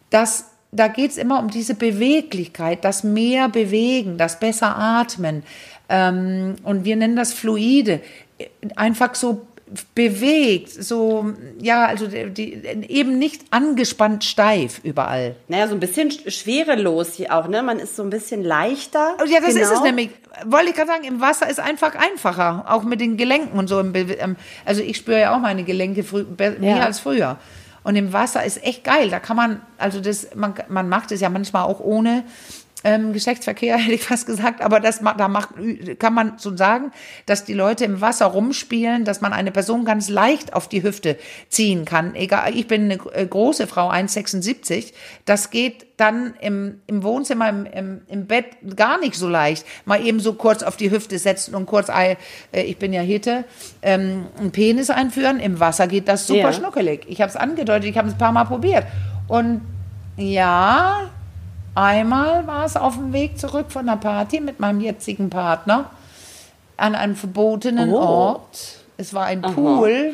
Das, 0.09 0.45
da 0.71 0.87
geht 0.87 1.11
es 1.11 1.17
immer 1.17 1.41
um 1.41 1.51
diese 1.51 1.75
Beweglichkeit, 1.75 2.85
das 2.85 3.03
mehr 3.03 3.49
bewegen, 3.49 4.17
das 4.17 4.39
besser 4.39 4.79
atmen. 4.79 5.43
Ähm, 5.89 6.55
und 6.63 6.85
wir 6.85 6.95
nennen 6.95 7.17
das 7.17 7.33
Fluide. 7.33 8.01
Einfach 8.77 9.17
so 9.17 9.45
bewegt, 9.97 10.71
so, 10.71 11.33
ja, 11.61 11.85
also 11.87 12.07
die, 12.07 12.63
eben 12.89 13.19
nicht 13.19 13.43
angespannt 13.51 14.23
steif 14.23 14.81
überall. 14.85 15.35
Naja, 15.49 15.67
so 15.67 15.75
ein 15.75 15.81
bisschen 15.81 16.13
schwerelos 16.13 17.15
hier 17.15 17.35
auch, 17.35 17.49
ne? 17.49 17.65
Man 17.65 17.81
ist 17.81 17.97
so 17.97 18.05
ein 18.05 18.11
bisschen 18.11 18.45
leichter. 18.45 19.17
Ja, 19.27 19.41
das 19.41 19.55
genau. 19.55 19.63
ist 19.63 19.67
es 19.67 19.69
genau. 19.71 19.83
nämlich. 19.83 20.11
Wollte 20.47 20.71
ich 20.71 20.75
gerade 20.75 20.89
sagen, 20.89 21.05
im 21.05 21.21
Wasser 21.21 21.49
ist 21.49 21.61
einfach 21.61 21.95
einfacher, 21.95 22.65
auch 22.69 22.83
mit 22.83 23.01
den 23.01 23.17
Gelenken 23.17 23.59
und 23.59 23.69
so. 23.69 23.81
Ähm, 23.81 24.37
also 24.65 24.83
ich 24.83 24.97
spüre 24.97 25.21
ja 25.21 25.35
auch 25.35 25.41
meine 25.41 25.65
Gelenke 25.65 26.05
mehr 26.37 26.77
ja. 26.77 26.85
als 26.85 27.01
früher. 27.01 27.39
Und 27.83 27.97
im 27.97 28.13
Wasser 28.13 28.45
ist 28.45 28.63
echt 28.63 28.85
geil. 28.85 29.11
Da 29.11 29.19
kann 29.19 29.37
man, 29.37 29.63
also 29.79 30.01
das, 30.01 30.35
man, 30.35 30.55
man 30.69 30.89
macht 30.89 31.13
es 31.13 31.21
ja 31.21 31.31
manchmal 31.31 31.65
auch 31.65 31.81
ohne 31.81 32.25
ähm, 32.85 33.13
Geschlechtsverkehr 33.13 33.77
hätte 33.79 33.95
ich 33.95 34.05
fast 34.05 34.27
gesagt, 34.27 34.63
aber 34.63 34.81
das 34.81 35.01
da 35.01 35.29
macht, 35.29 35.51
kann 35.99 36.15
man 36.15 36.39
so 36.39 36.57
sagen, 36.57 36.93
dass 37.27 37.45
die 37.45 37.55
Leute 37.55 37.85
im 37.85 38.01
Wasser 38.01 38.27
rumspielen, 38.27 39.05
dass 39.05 39.21
man 39.21 39.33
eine 39.33 39.51
Person 39.51 39.85
ganz 39.85 40.09
leicht 40.09 40.55
auf 40.55 40.69
die 40.69 40.83
Hüfte 40.83 41.19
ziehen 41.49 41.85
kann. 41.85 42.15
Egal, 42.15 42.55
ich 42.55 42.67
bin 42.67 42.85
eine 42.85 42.99
äh, 43.13 43.27
große 43.27 43.67
Frau, 43.67 43.91
1,76. 43.91 44.93
Das 45.25 45.51
geht 45.51 45.87
dann 45.97 46.35
im, 46.41 46.81
im 46.87 47.03
Wohnzimmer, 47.03 47.49
im, 47.49 47.67
im, 47.67 48.01
im 48.09 48.27
Bett 48.27 48.47
gar 48.77 48.99
nicht 48.99 49.15
so 49.17 49.29
leicht. 49.29 49.67
Mal 49.85 50.05
eben 50.05 50.19
so 50.21 50.33
kurz 50.33 50.63
auf 50.63 50.77
die 50.77 50.91
Hüfte 50.91 51.19
setzen 51.19 51.55
und 51.55 51.67
kurz, 51.67 51.91
äh, 51.91 52.17
ich 52.53 52.79
bin 52.79 52.93
ja 52.93 53.03
Hitte, 53.03 53.45
ähm, 53.83 54.27
einen 54.39 54.51
Penis 54.51 54.89
einführen. 54.89 55.41
Im 55.41 55.61
Wasser 55.61 55.87
geht 55.87 56.09
das 56.09 56.27
super 56.27 56.41
Ja. 56.41 56.53
schnuckelig. 56.53 57.05
Ich 57.07 57.21
habe 57.21 57.29
es 57.29 57.37
angedeutet, 57.37 57.91
ich 57.91 57.99
habe 57.99 58.09
es 58.09 58.15
ein 58.15 58.19
paar 58.19 58.33
Mal 58.33 58.45
probiert. 58.45 58.87
Und 59.29 59.61
ja, 60.17 61.11
Einmal 61.81 62.47
war 62.47 62.67
es 62.67 62.77
auf 62.77 62.97
dem 62.97 63.15
Weg 63.15 63.39
zurück 63.39 63.73
von 63.73 63.87
der 63.87 63.97
Party 63.97 64.39
mit 64.41 64.61
meinem 64.61 64.83
jetzigen 64.83 65.31
Partner 65.31 65.87
an 66.77 66.95
einem 66.95 67.17
verbotenen 67.17 67.91
Oh. 67.91 67.97
Ort. 67.99 68.81
Es 68.99 69.15
war 69.15 69.25
ein 69.25 69.41
Pool 69.41 70.13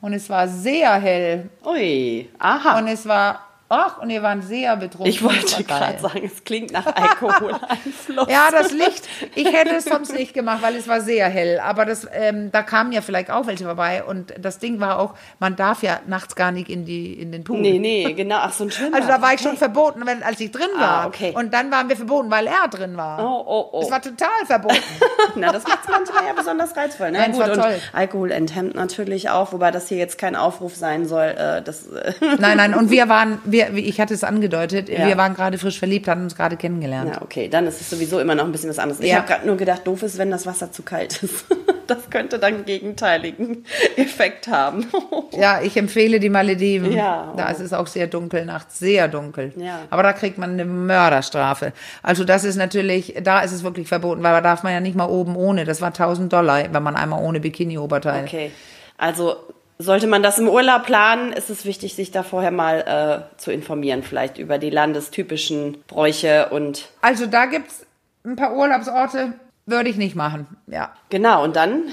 und 0.00 0.14
es 0.14 0.30
war 0.30 0.48
sehr 0.48 0.94
hell 0.94 1.50
Ui, 1.66 2.30
aha. 2.38 2.78
und 2.78 2.88
es 2.88 3.06
war, 3.06 3.40
ach, 3.72 3.98
und 3.98 4.08
wir 4.08 4.22
waren 4.22 4.42
sehr 4.42 4.76
betrunken. 4.76 5.08
ich 5.08 5.22
wollte 5.22 5.46
Es 5.46 5.66
gerade 5.66 5.98
sagen, 5.98 6.22
es 6.24 6.44
klingt 6.44 6.72
nach 6.72 6.86
Alkoholeinfluss. 6.94 8.28
Ja, 8.28 8.48
das 8.50 8.72
Licht. 8.72 9.08
Ich 9.34 9.52
hätte 9.52 9.74
es 9.76 9.84
sonst 9.84 10.12
nicht 10.14 10.34
gemacht, 10.34 10.58
weil 10.62 10.76
es 10.76 10.88
war 10.88 11.00
sehr 11.00 11.28
hell. 11.28 11.60
Aber 11.60 11.84
das, 11.84 12.06
ähm, 12.12 12.50
da 12.52 12.62
kamen 12.62 12.92
ja 12.92 13.00
vielleicht 13.00 13.30
auch 13.30 13.46
welche 13.46 13.64
vorbei. 13.64 14.04
Und 14.04 14.34
das 14.38 14.58
Ding 14.58 14.80
war 14.80 14.98
auch, 14.98 15.14
man 15.38 15.56
darf 15.56 15.82
ja 15.82 16.00
nachts 16.06 16.34
gar 16.36 16.52
nicht 16.52 16.68
in, 16.68 16.84
die, 16.84 17.14
in 17.14 17.32
den 17.32 17.44
Pool. 17.44 17.58
Nee, 17.60 17.78
nee, 17.78 18.12
genau. 18.12 18.36
Ach, 18.40 18.52
so 18.52 18.64
ein 18.64 18.70
Schwimmbad. 18.70 19.00
Also 19.02 19.12
da 19.12 19.20
war 19.22 19.28
ich 19.34 19.40
Okay. 19.42 19.48
schon 19.48 19.56
verboten, 19.56 20.02
wenn, 20.06 20.22
als 20.22 20.38
ich 20.40 20.52
drin 20.52 20.68
war. 20.78 21.02
Ah, 21.02 21.06
okay. 21.06 21.32
Und 21.34 21.52
dann 21.54 21.70
waren 21.72 21.88
wir 21.88 21.96
verboten, 21.96 22.30
weil 22.30 22.46
er 22.46 22.68
drin 22.68 22.96
war. 22.96 23.18
Oh, 23.18 23.42
oh, 23.46 23.68
oh. 23.72 23.82
Es 23.82 23.90
war 23.90 24.00
total 24.00 24.28
verboten. 24.46 24.76
Na, 25.34 25.50
das 25.50 25.64
macht 25.64 25.88
manchmal 25.90 26.26
ja 26.26 26.32
besonders 26.34 26.76
reizvoll. 26.76 27.10
Ne? 27.10 27.18
Nein, 27.18 27.30
es 27.32 27.38
Gut, 27.38 27.48
war 27.48 27.54
toll. 27.54 27.80
Alkohol 27.92 28.30
enthemmt 28.30 28.74
natürlich 28.74 29.30
auch, 29.30 29.52
wobei 29.52 29.70
das 29.70 29.88
hier 29.88 29.98
jetzt 29.98 30.18
kein 30.18 30.36
Aufruf 30.36 30.76
sein 30.76 31.06
soll. 31.06 31.24
Äh, 31.36 31.62
das, 31.62 31.86
äh, 31.88 32.12
nein, 32.38 32.56
nein, 32.58 32.74
und 32.74 32.90
wir 32.90 33.08
waren, 33.08 33.40
wir, 33.44 33.61
wie 33.72 33.80
ich 33.80 34.00
hatte 34.00 34.14
es 34.14 34.24
angedeutet, 34.24 34.88
Ja. 34.88 35.06
wir 35.06 35.16
waren 35.16 35.34
gerade 35.34 35.58
frisch 35.58 35.78
verliebt, 35.78 36.08
hatten 36.08 36.22
uns 36.24 36.34
gerade 36.36 36.56
kennengelernt. 36.56 37.10
ja, 37.14 37.22
okay, 37.22 37.48
dann 37.48 37.66
ist 37.66 37.80
es 37.80 37.90
sowieso 37.90 38.18
immer 38.20 38.34
noch 38.34 38.44
ein 38.44 38.52
bisschen 38.52 38.70
was 38.70 38.78
anderes. 38.78 39.00
Ich 39.00 39.08
Ja. 39.10 39.16
habe 39.16 39.26
gerade 39.28 39.46
nur 39.46 39.56
gedacht, 39.56 39.86
doof 39.86 40.02
ist, 40.02 40.18
wenn 40.18 40.30
das 40.30 40.46
Wasser 40.46 40.72
zu 40.72 40.82
kalt 40.82 41.22
ist. 41.22 41.44
Das 41.88 42.08
könnte 42.10 42.38
dann 42.38 42.54
einen 42.54 42.64
gegenteiligen 42.64 43.64
Effekt 43.96 44.46
haben. 44.48 44.86
Ja, 45.32 45.60
ich 45.62 45.76
empfehle 45.76 46.20
die 46.20 46.28
Malediven. 46.30 46.92
Ja. 46.92 47.32
Da 47.36 47.48
ist 47.50 47.58
es 47.60 47.72
auch 47.72 47.86
sehr 47.86 48.06
dunkel 48.06 48.44
nachts, 48.44 48.78
sehr 48.78 49.08
dunkel. 49.08 49.52
Ja. 49.56 49.80
Aber 49.90 50.02
da 50.02 50.12
kriegt 50.12 50.38
man 50.38 50.52
eine 50.52 50.64
Mörderstrafe. 50.66 51.72
Also 52.02 52.24
das 52.24 52.44
ist 52.44 52.56
natürlich, 52.56 53.14
da 53.22 53.40
ist 53.40 53.52
es 53.52 53.64
wirklich 53.64 53.88
verboten, 53.88 54.22
weil 54.22 54.32
da 54.32 54.40
darf 54.40 54.62
man 54.62 54.72
ja 54.72 54.80
nicht 54.80 54.94
mal 54.94 55.06
oben 55.06 55.34
ohne. 55.36 55.64
Das 55.64 55.80
war 55.80 55.92
1000 55.92 56.32
Dollar, 56.32 56.72
wenn 56.72 56.82
man 56.82 56.96
einmal 56.96 57.22
ohne 57.22 57.40
Bikini-Oberteil. 57.40 58.24
Okay, 58.24 58.52
also 58.98 59.36
sollte 59.82 60.06
man 60.06 60.22
das 60.22 60.38
im 60.38 60.48
Urlaub 60.48 60.84
planen, 60.84 61.32
ist 61.32 61.50
es 61.50 61.64
wichtig, 61.64 61.94
sich 61.94 62.10
da 62.10 62.22
vorher 62.22 62.50
mal 62.50 63.28
äh, 63.34 63.38
zu 63.38 63.52
informieren, 63.52 64.02
vielleicht 64.02 64.38
über 64.38 64.58
die 64.58 64.70
landestypischen 64.70 65.82
Bräuche 65.86 66.48
und 66.50 66.88
Also 67.00 67.26
da 67.26 67.46
gibt's 67.46 67.86
ein 68.24 68.36
paar 68.36 68.54
Urlaubsorte, 68.54 69.34
würde 69.66 69.90
ich 69.90 69.96
nicht 69.96 70.16
machen. 70.16 70.46
Ja. 70.66 70.92
Genau, 71.10 71.44
und 71.44 71.56
dann, 71.56 71.84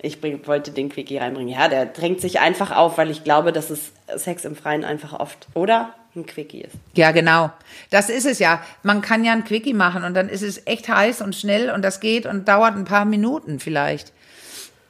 ich 0.00 0.20
bring, 0.20 0.46
wollte 0.46 0.70
den 0.70 0.88
Quickie 0.88 1.18
reinbringen. 1.18 1.52
Ja, 1.52 1.68
der 1.68 1.86
drängt 1.86 2.20
sich 2.20 2.40
einfach 2.40 2.76
auf, 2.76 2.98
weil 2.98 3.10
ich 3.10 3.24
glaube, 3.24 3.52
dass 3.52 3.70
es 3.70 3.92
Sex 4.16 4.44
im 4.44 4.56
Freien 4.56 4.84
einfach 4.84 5.18
oft, 5.18 5.48
oder? 5.54 5.94
Ein 6.16 6.26
Quickie 6.26 6.62
ist. 6.62 6.74
Ja, 6.94 7.12
genau. 7.12 7.52
Das 7.90 8.10
ist 8.10 8.26
es 8.26 8.40
ja. 8.40 8.60
Man 8.82 9.00
kann 9.00 9.24
ja 9.24 9.32
ein 9.32 9.44
Quickie 9.44 9.74
machen 9.74 10.02
und 10.02 10.14
dann 10.14 10.28
ist 10.28 10.42
es 10.42 10.66
echt 10.66 10.88
heiß 10.88 11.22
und 11.22 11.36
schnell 11.36 11.70
und 11.70 11.82
das 11.82 12.00
geht 12.00 12.26
und 12.26 12.48
dauert 12.48 12.74
ein 12.74 12.84
paar 12.84 13.04
Minuten 13.04 13.60
vielleicht. 13.60 14.12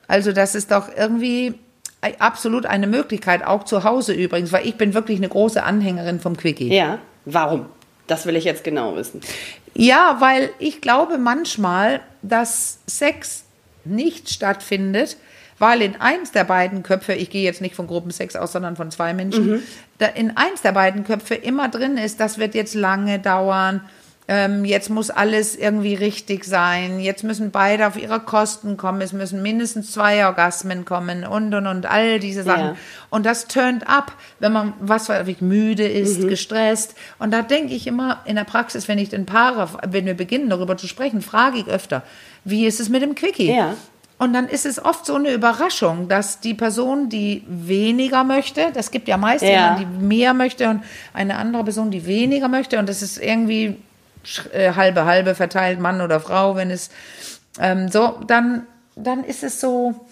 Also 0.08 0.32
das 0.32 0.54
ist 0.54 0.70
doch 0.70 0.88
irgendwie 0.96 1.58
absolut 2.18 2.66
eine 2.66 2.86
Möglichkeit, 2.86 3.44
auch 3.44 3.64
zu 3.64 3.84
Hause 3.84 4.12
übrigens, 4.12 4.52
weil 4.52 4.66
ich 4.66 4.76
bin 4.76 4.94
wirklich 4.94 5.18
eine 5.18 5.28
große 5.28 5.62
Anhängerin 5.62 6.20
vom 6.20 6.36
Quickie. 6.36 6.74
Ja, 6.74 6.98
warum? 7.24 7.66
Das 8.06 8.26
will 8.26 8.36
ich 8.36 8.44
jetzt 8.44 8.64
genau 8.64 8.96
wissen. 8.96 9.20
Ja, 9.74 10.16
weil 10.20 10.50
ich 10.58 10.80
glaube 10.80 11.18
manchmal, 11.18 12.00
dass 12.22 12.80
Sex 12.86 13.44
nicht 13.84 14.30
stattfindet, 14.30 15.16
weil 15.58 15.82
in 15.82 16.00
eins 16.00 16.32
der 16.32 16.44
beiden 16.44 16.82
Köpfe, 16.82 17.12
ich 17.12 17.30
gehe 17.30 17.44
jetzt 17.44 17.60
nicht 17.60 17.74
von 17.74 17.86
Gruppensex 17.86 18.34
aus, 18.34 18.52
sondern 18.52 18.76
von 18.76 18.90
zwei 18.90 19.12
Menschen, 19.12 19.62
da 19.98 20.06
in 20.06 20.36
eins 20.36 20.62
der 20.62 20.72
beiden 20.72 21.04
Köpfe 21.04 21.34
immer 21.34 21.68
drin 21.68 21.98
ist, 21.98 22.18
das 22.18 22.38
wird 22.38 22.54
jetzt 22.54 22.74
lange 22.74 23.18
dauern, 23.18 23.82
ähm, 24.32 24.64
jetzt 24.64 24.90
muss 24.90 25.10
alles 25.10 25.56
irgendwie 25.56 25.94
richtig 25.94 26.44
sein, 26.44 27.00
jetzt 27.00 27.24
müssen 27.24 27.50
beide 27.50 27.88
auf 27.88 28.00
ihre 28.00 28.20
Kosten 28.20 28.76
kommen, 28.76 29.00
es 29.00 29.12
müssen 29.12 29.42
mindestens 29.42 29.90
zwei 29.90 30.24
Orgasmen 30.24 30.84
kommen 30.84 31.24
und 31.26 31.52
und 31.52 31.66
und 31.66 31.90
all 31.90 32.20
diese 32.20 32.44
Sachen. 32.44 32.64
Ja. 32.64 32.76
Und 33.10 33.26
das 33.26 33.48
turnt 33.48 33.88
ab, 33.88 34.12
wenn 34.38 34.52
man 34.52 34.72
was 34.78 35.08
weiß 35.08 35.26
ich, 35.26 35.40
müde 35.40 35.84
ist, 35.84 36.28
gestresst. 36.28 36.94
Und 37.18 37.32
da 37.32 37.42
denke 37.42 37.74
ich 37.74 37.88
immer 37.88 38.20
in 38.24 38.36
der 38.36 38.44
Praxis, 38.44 38.86
wenn 38.86 38.98
ich 38.98 39.08
den 39.08 39.26
Paare, 39.26 39.68
wenn 39.88 40.06
wir 40.06 40.14
beginnen 40.14 40.48
darüber 40.48 40.76
zu 40.76 40.86
sprechen, 40.86 41.22
frage 41.22 41.58
ich 41.58 41.66
öfter, 41.66 42.04
wie 42.44 42.66
ist 42.66 42.78
es 42.78 42.88
mit 42.88 43.02
dem 43.02 43.16
Quickie? 43.16 43.52
Ja. 43.52 43.74
Und 44.18 44.32
dann 44.32 44.46
ist 44.46 44.64
es 44.64 44.84
oft 44.84 45.06
so 45.06 45.16
eine 45.16 45.32
Überraschung, 45.32 46.06
dass 46.06 46.38
die 46.38 46.54
Person, 46.54 47.08
die 47.08 47.42
weniger 47.48 48.22
möchte, 48.22 48.70
das 48.74 48.92
gibt 48.92 49.08
ja 49.08 49.16
meist 49.16 49.42
Ja. 49.42 49.48
jemand, 49.48 49.80
die 49.80 50.04
mehr 50.04 50.34
möchte 50.34 50.68
und 50.68 50.84
eine 51.14 51.34
andere 51.36 51.64
Person, 51.64 51.90
die 51.90 52.06
weniger 52.06 52.46
möchte. 52.46 52.78
Und 52.78 52.88
das 52.88 53.02
ist 53.02 53.18
irgendwie 53.18 53.76
äh, 54.52 54.72
halbe 54.74 55.04
halbe 55.04 55.34
verteilt, 55.34 55.80
Mann 55.80 56.00
oder 56.00 56.20
Frau, 56.20 56.56
wenn 56.56 56.70
es 56.70 56.90
ähm, 57.58 57.88
so, 57.88 58.20
dann, 58.26 58.66
dann 58.96 59.24
ist 59.24 59.42
es 59.42 59.60
so, 59.60 60.06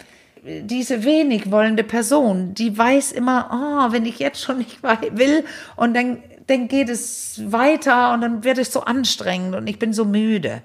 diese 0.45 1.05
wenig 1.05 1.51
wollende 1.51 1.85
Person, 1.85 2.55
die 2.55 2.77
weiß 2.77 3.13
immer, 3.13 3.51
ah, 3.51 3.89
wenn 3.93 4.07
ich 4.07 4.19
jetzt 4.19 4.43
schon 4.43 4.59
nicht 4.59 4.83
will 4.83 5.45
und 5.77 5.95
dann, 5.95 6.23
dann 6.47 6.69
geht 6.69 6.89
es 6.89 7.41
weiter 7.45 8.13
und 8.15 8.21
dann 8.21 8.45
wird 8.45 8.59
es 8.59 8.73
so 8.73 8.83
anstrengend 8.83 9.55
und 9.55 9.67
ich 9.67 9.79
bin 9.79 9.93
so 9.93 10.05
müde. 10.05 10.63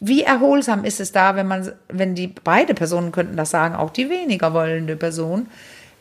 Wie 0.00 0.22
erholsam 0.22 0.84
ist 0.84 1.00
es 1.00 1.12
da, 1.12 1.36
wenn 1.36 1.46
man, 1.46 1.70
wenn 1.88 2.14
die 2.14 2.28
beide 2.28 2.74
Personen 2.74 3.12
könnten 3.12 3.36
das 3.36 3.50
sagen, 3.50 3.74
auch 3.74 3.90
die 3.90 4.08
weniger 4.08 4.52
wollende 4.54 4.96
Person. 4.96 5.48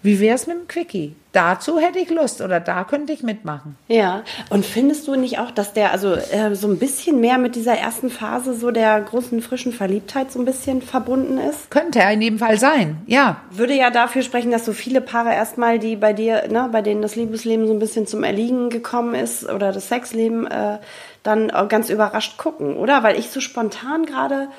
Wie 0.04 0.20
wäre 0.20 0.36
es 0.36 0.48
mit 0.48 0.58
dem 0.58 0.68
Quickie? 0.68 1.16
Dazu 1.32 1.80
hätte 1.80 2.00
ich 2.00 2.10
Lust 2.10 2.42
oder 2.42 2.60
da 2.60 2.84
könnte 2.84 3.14
ich 3.14 3.24
mitmachen. 3.24 3.78
Ja, 3.88 4.24
und 4.50 4.66
findest 4.66 5.08
du 5.08 5.16
nicht 5.16 5.40
auch, 5.40 5.50
dass 5.50 5.72
der 5.72 5.92
also 5.92 6.14
äh, 6.14 6.56
so 6.56 6.68
ein 6.68 6.78
bisschen 6.78 7.22
mehr 7.22 7.38
mit 7.38 7.56
dieser 7.56 7.78
ersten 7.78 8.10
Phase 8.10 8.54
so 8.54 8.72
der 8.72 9.00
großen 9.00 9.42
frischen 9.42 9.72
Verliebtheit 9.72 10.32
so 10.32 10.40
ein 10.40 10.46
bisschen 10.46 10.82
verbunden 10.82 11.38
ist? 11.38 11.72
Könnte 11.72 12.00
er 12.00 12.12
in 12.12 12.22
jedem 12.22 12.40
Fall 12.40 12.58
sein, 12.58 13.02
ja. 13.06 13.38
Würde 13.52 13.74
ja 13.76 13.92
dafür 13.92 14.24
sprechen, 14.24 14.52
dass 14.52 14.66
so 14.66 14.74
viele 14.74 15.00
Paare 15.00 15.34
erstmal, 15.34 15.80
die 15.80 15.96
bei 15.96 16.12
dir, 16.12 16.50
ne, 16.50 16.68
bei 16.70 16.82
denen 16.82 17.02
das 17.02 17.16
Liebesleben 17.16 17.66
so 17.66 17.74
ein 17.74 17.80
bisschen 17.80 18.08
zum 18.08 18.24
Erliegen 18.24 18.70
gekommen 18.70 19.16
ist 19.16 19.48
oder 19.50 19.72
das 19.72 19.88
Sexleben, 19.88 20.48
äh, 20.48 20.80
dann 21.24 21.52
auch 21.52 21.70
ganz 21.70 21.90
überrascht 21.90 22.38
gucken, 22.38 22.76
oder? 22.76 23.04
Weil 23.04 23.18
ich 23.18 23.30
so 23.30 23.40
spontan 23.40 24.06
gerade 24.06 24.50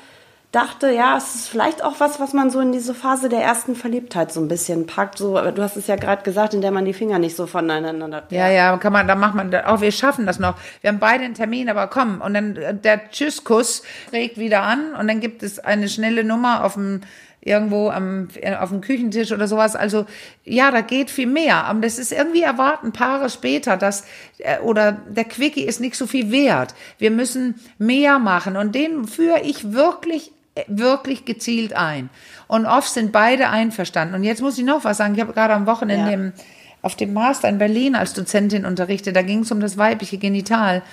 dachte, 0.53 0.91
ja, 0.91 1.17
es 1.17 1.33
ist 1.33 1.49
vielleicht 1.49 1.83
auch 1.83 1.99
was, 1.99 2.19
was 2.19 2.31
man 2.31 2.51
so 2.51 2.59
in 2.59 2.71
diese 2.71 2.93
Phase 2.93 3.27
der 3.27 3.41
ersten 3.41 3.75
Verliebtheit 3.75 4.31
so 4.31 4.39
ein 4.39 4.47
bisschen 4.47 4.85
packt. 4.85 5.17
So, 5.17 5.35
aber 5.35 5.51
du 5.51 5.63
hast 5.63 5.75
es 5.77 5.87
ja 5.87 5.95
gerade 5.95 6.21
gesagt, 6.21 6.53
in 6.53 6.61
der 6.61 6.69
man 6.69 6.85
die 6.85 6.93
Finger 6.93 7.17
nicht 7.17 7.35
so 7.35 7.47
voneinander. 7.47 8.23
Ja, 8.29 8.49
ja, 8.49 8.77
kann 8.77 8.93
man, 8.93 9.07
da 9.07 9.15
macht 9.15 9.33
man, 9.33 9.53
auch 9.55 9.81
wir 9.81 9.91
schaffen 9.91 10.27
das 10.27 10.37
noch. 10.37 10.55
Wir 10.81 10.89
haben 10.89 10.99
beide 10.99 11.23
einen 11.23 11.33
Termin, 11.33 11.69
aber 11.69 11.87
komm. 11.87 12.21
Und 12.21 12.35
dann 12.35 12.55
äh, 12.55 12.75
der 12.75 13.09
Tschüsskuss 13.09 13.81
regt 14.11 14.37
wieder 14.37 14.61
an 14.61 14.93
und 14.93 15.07
dann 15.07 15.21
gibt 15.21 15.41
es 15.41 15.57
eine 15.57 15.89
schnelle 15.89 16.23
Nummer 16.23 16.63
auf 16.63 16.75
dem, 16.75 17.01
irgendwo 17.41 17.89
am, 17.89 18.27
äh, 18.35 18.55
auf 18.55 18.69
dem 18.69 18.81
Küchentisch 18.81 19.31
oder 19.31 19.47
sowas. 19.47 19.75
Also, 19.75 20.05
ja, 20.43 20.69
da 20.69 20.81
geht 20.81 21.09
viel 21.09 21.25
mehr. 21.25 21.65
Aber 21.65 21.81
das 21.81 21.97
ist 21.97 22.11
irgendwie 22.11 22.43
erwarten 22.43 22.91
Paare 22.91 23.31
später, 23.31 23.75
dass, 23.75 24.05
äh, 24.37 24.59
oder 24.59 24.91
der 24.91 25.25
Quickie 25.25 25.63
ist 25.63 25.81
nicht 25.81 25.95
so 25.95 26.05
viel 26.05 26.29
wert. 26.29 26.75
Wir 26.99 27.09
müssen 27.09 27.55
mehr 27.79 28.19
machen 28.19 28.55
und 28.55 28.75
den 28.75 29.07
führe 29.07 29.41
ich 29.41 29.73
wirklich 29.73 30.31
wirklich 30.67 31.25
gezielt 31.25 31.73
ein. 31.73 32.09
Und 32.47 32.65
oft 32.65 32.89
sind 32.89 33.11
beide 33.11 33.49
einverstanden. 33.49 34.15
Und 34.15 34.23
jetzt 34.23 34.41
muss 34.41 34.57
ich 34.57 34.63
noch 34.65 34.83
was 34.83 34.97
sagen. 34.97 35.15
Ich 35.15 35.21
habe 35.21 35.33
gerade 35.33 35.53
am 35.53 35.65
Wochenende 35.65 36.07
Ja. 36.07 36.13
im, 36.13 36.33
auf 36.81 36.95
dem 36.95 37.13
Master 37.13 37.49
in 37.49 37.57
Berlin 37.57 37.95
als 37.95 38.13
Dozentin 38.13 38.65
unterrichtet. 38.65 39.15
Da 39.15 39.21
ging 39.21 39.39
es 39.39 39.51
um 39.51 39.59
das 39.59 39.77
weibliche 39.77 40.17
Genital, 40.17 40.83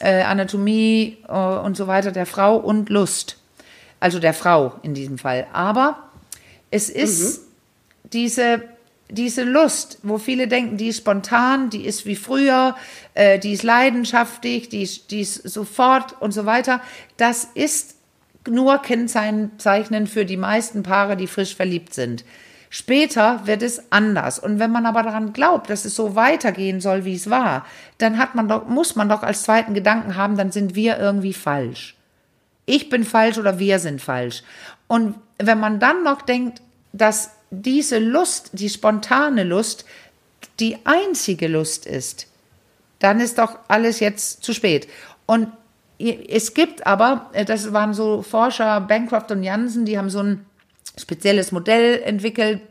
äh, 0.00 0.22
Anatomie 0.22 1.18
äh, 1.28 1.32
und 1.32 1.76
so 1.76 1.86
weiter 1.86 2.12
der 2.12 2.26
Frau 2.26 2.56
und 2.56 2.88
Lust. 2.88 3.36
Also 3.98 4.18
der 4.18 4.34
Frau 4.34 4.74
in 4.82 4.94
diesem 4.94 5.18
Fall. 5.18 5.46
Aber 5.52 6.04
es 6.70 6.88
ist 6.88 7.42
diese, 8.12 8.62
diese 9.10 9.42
Lust, 9.42 9.98
wo 10.02 10.18
viele 10.18 10.46
denken, 10.46 10.76
die 10.76 10.88
ist 10.88 10.98
spontan, 10.98 11.68
die 11.68 11.84
ist 11.84 12.06
wie 12.06 12.16
früher, 12.16 12.76
äh, 13.14 13.38
die 13.38 13.52
ist 13.52 13.62
leidenschaftlich, 13.62 14.68
die 14.68 14.88
die 15.10 15.20
ist 15.20 15.42
sofort 15.48 16.20
und 16.22 16.32
so 16.32 16.46
weiter. 16.46 16.80
Das 17.16 17.44
ist 17.54 17.96
nur 18.48 18.78
kennzeichnend 18.78 20.08
für 20.08 20.24
die 20.24 20.36
meisten 20.36 20.82
Paare, 20.82 21.16
die 21.16 21.26
frisch 21.26 21.54
verliebt 21.54 21.94
sind. 21.94 22.24
Später 22.72 23.46
wird 23.46 23.62
es 23.62 23.90
anders. 23.90 24.38
Und 24.38 24.60
wenn 24.60 24.70
man 24.70 24.86
aber 24.86 25.02
daran 25.02 25.32
glaubt, 25.32 25.70
dass 25.70 25.84
es 25.84 25.96
so 25.96 26.14
weitergehen 26.14 26.80
soll, 26.80 27.04
wie 27.04 27.16
es 27.16 27.28
war, 27.28 27.66
dann 27.98 28.16
hat 28.16 28.36
man 28.36 28.48
doch, 28.48 28.66
muss 28.68 28.94
man 28.94 29.08
doch 29.08 29.24
als 29.24 29.42
zweiten 29.42 29.74
Gedanken 29.74 30.14
haben, 30.14 30.36
dann 30.36 30.52
sind 30.52 30.76
wir 30.76 30.96
irgendwie 30.98 31.32
falsch. 31.32 31.96
Ich 32.66 32.88
bin 32.88 33.04
falsch 33.04 33.38
oder 33.38 33.58
wir 33.58 33.80
sind 33.80 34.00
falsch. 34.00 34.44
Und 34.86 35.16
wenn 35.38 35.58
man 35.58 35.80
dann 35.80 36.04
noch 36.04 36.22
denkt, 36.22 36.62
dass 36.92 37.32
diese 37.50 37.98
Lust, 37.98 38.50
die 38.52 38.68
spontane 38.68 39.42
Lust, 39.42 39.84
die 40.60 40.78
einzige 40.84 41.48
Lust 41.48 41.86
ist, 41.86 42.28
dann 43.00 43.18
ist 43.18 43.38
doch 43.38 43.58
alles 43.66 43.98
jetzt 43.98 44.44
zu 44.44 44.52
spät. 44.52 44.86
Und 45.26 45.48
es 46.00 46.54
gibt 46.54 46.86
aber, 46.86 47.30
äh, 47.32 47.44
das 47.44 47.72
waren 47.72 47.94
so 47.94 48.22
Forscher, 48.22 48.80
Bancroft 48.80 49.30
und 49.30 49.42
Jansen, 49.42 49.84
die 49.84 49.98
haben 49.98 50.10
so 50.10 50.20
ein 50.20 50.46
spezielles 50.98 51.52
Modell 51.52 52.00
entwickelt, 52.02 52.62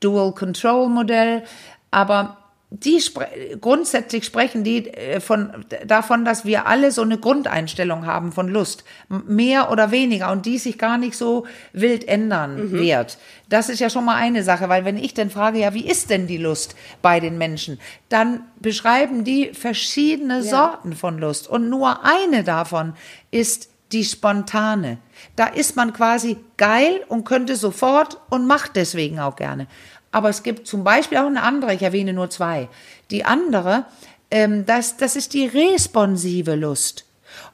Dual 0.00 0.32
Control 0.32 0.88
Modell, 0.88 1.44
aber 1.90 2.38
die 2.80 3.00
spre 3.00 3.28
grundsätzlich 3.60 4.24
sprechen 4.24 4.64
die 4.64 4.88
äh, 4.88 5.20
von, 5.20 5.64
davon, 5.86 6.24
dass 6.24 6.44
wir 6.44 6.66
alle 6.66 6.90
so 6.90 7.02
eine 7.02 7.18
Grundeinstellung 7.18 8.04
haben 8.04 8.32
von 8.32 8.48
Lust, 8.48 8.84
mehr 9.08 9.70
oder 9.70 9.90
weniger 9.90 10.32
und 10.32 10.44
die 10.44 10.58
sich 10.58 10.76
gar 10.76 10.98
nicht 10.98 11.16
so 11.16 11.46
wild 11.72 12.08
ändern 12.08 12.70
mhm. 12.70 12.72
wird. 12.72 13.18
Das 13.48 13.68
ist 13.68 13.78
ja 13.78 13.90
schon 13.90 14.04
mal 14.04 14.16
eine 14.16 14.42
Sache, 14.42 14.68
weil 14.68 14.84
wenn 14.84 14.96
ich 14.96 15.14
dann 15.14 15.30
frage, 15.30 15.60
ja, 15.60 15.72
wie 15.74 15.86
ist 15.86 16.10
denn 16.10 16.26
die 16.26 16.38
Lust 16.38 16.74
bei 17.00 17.20
den 17.20 17.38
Menschen, 17.38 17.78
dann 18.08 18.40
beschreiben 18.58 19.22
die 19.22 19.52
verschiedene 19.52 20.38
ja. 20.38 20.42
Sorten 20.42 20.94
von 20.94 21.18
Lust 21.18 21.48
und 21.48 21.68
nur 21.68 22.04
eine 22.04 22.42
davon 22.42 22.94
ist 23.30 23.68
die 23.92 24.04
spontane. 24.04 24.98
Da 25.36 25.46
ist 25.46 25.76
man 25.76 25.92
quasi 25.92 26.38
geil 26.56 27.04
und 27.08 27.24
könnte 27.24 27.54
sofort 27.54 28.18
und 28.30 28.46
macht 28.46 28.74
deswegen 28.74 29.20
auch 29.20 29.36
gerne. 29.36 29.68
Aber 30.14 30.28
es 30.28 30.44
gibt 30.44 30.68
zum 30.68 30.84
Beispiel 30.84 31.18
auch 31.18 31.26
eine 31.26 31.42
andere, 31.42 31.74
ich 31.74 31.82
erwähne 31.82 32.12
nur 32.12 32.30
zwei. 32.30 32.68
Die 33.10 33.24
andere, 33.24 33.84
ähm, 34.30 34.64
das, 34.64 34.96
das 34.96 35.16
ist 35.16 35.34
die 35.34 35.46
responsive 35.46 36.54
Lust. 36.54 37.04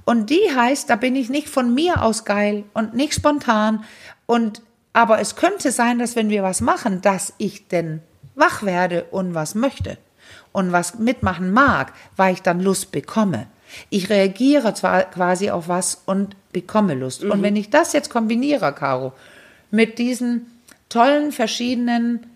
Und 0.05 0.29
die 0.29 0.55
heißt, 0.55 0.90
da 0.90 0.97
bin 0.97 1.17
ich 1.17 1.31
nicht 1.31 1.49
von 1.49 1.73
mir 1.73 2.02
aus 2.02 2.26
geil 2.26 2.64
und 2.75 2.93
nicht 2.93 3.14
spontan. 3.14 3.83
Und, 4.26 4.61
aber 4.93 5.21
es 5.21 5.37
könnte 5.37 5.73
sein, 5.73 5.99
dass 5.99 6.17
wenn 6.17 6.29
wir 6.29 6.43
was 6.43 6.61
machen, 6.61 7.00
dass 7.00 7.33
ich 7.38 7.67
denn 7.69 8.02
wach 8.35 8.62
werde 8.62 9.05
und 9.05 9.33
was 9.33 9.55
möchte 9.55 9.97
und 10.52 10.71
was 10.71 10.99
mitmachen 10.99 11.52
mag, 11.52 11.95
weil 12.17 12.35
ich 12.35 12.43
dann 12.43 12.61
Lust 12.61 12.93
bekomme. 12.93 13.47
Ich 13.88 14.11
reagiere 14.11 14.75
zwar 14.75 15.05
quasi 15.05 15.49
auf 15.49 15.69
was 15.69 16.02
und 16.05 16.37
bekomme 16.52 16.93
Lust. 16.93 17.25
Mhm. 17.25 17.31
Und 17.31 17.43
wenn 17.43 17.57
ich 17.57 17.71
das 17.71 17.95
jetzt 17.95 18.11
kombiniere, 18.11 18.75
Caro, 18.75 19.14
mit 19.71 19.99
diesen 19.99 20.61
tollen 20.90 21.33
verschiedenen 21.33 22.26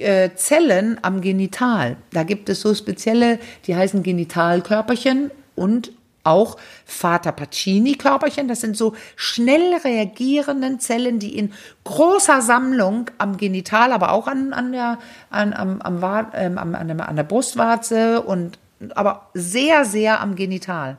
äh, 0.00 0.34
Zellen 0.34 0.98
am 1.02 1.20
Genital, 1.20 1.96
da 2.12 2.22
gibt 2.22 2.48
es 2.48 2.60
so 2.60 2.74
spezielle, 2.74 3.38
die 3.66 3.76
heißen 3.76 4.02
Genitalkörperchen 4.02 5.30
und 5.56 5.92
auch 6.24 6.56
Vater 6.84 7.32
Pacini-Körperchen. 7.32 8.48
Das 8.48 8.60
sind 8.60 8.76
so 8.76 8.94
schnell 9.16 9.76
reagierenden 9.76 10.80
Zellen, 10.80 11.18
die 11.18 11.36
in 11.36 11.52
großer 11.84 12.42
Sammlung 12.42 13.10
am 13.18 13.36
Genital, 13.36 13.92
aber 13.92 14.12
auch 14.12 14.26
an, 14.26 14.52
an, 14.52 14.72
der, 14.72 14.98
an, 15.30 15.52
am, 15.52 15.80
am, 15.80 16.26
ähm, 16.34 16.58
an, 16.58 17.00
an 17.00 17.16
der 17.16 17.24
Brustwarze 17.24 18.22
und 18.22 18.58
aber 18.94 19.28
sehr, 19.34 19.84
sehr 19.84 20.20
am 20.20 20.36
Genital. 20.36 20.98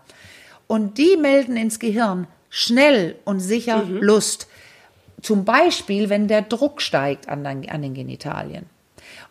Und 0.67 0.98
die 0.98 1.17
melden 1.17 1.58
ins 1.58 1.79
Gehirn 1.79 2.27
schnell 2.50 3.15
und 3.25 3.39
sicher 3.39 3.84
mhm. 3.84 3.98
Lust. 3.98 4.48
Zum 5.22 5.46
Beispiel, 5.46 6.10
wenn 6.10 6.27
der 6.27 6.41
Druck 6.41 6.81
steigt 6.81 7.29
an, 7.29 7.46
an 7.46 7.81
den 7.81 7.93
Genitalien. 7.93 8.65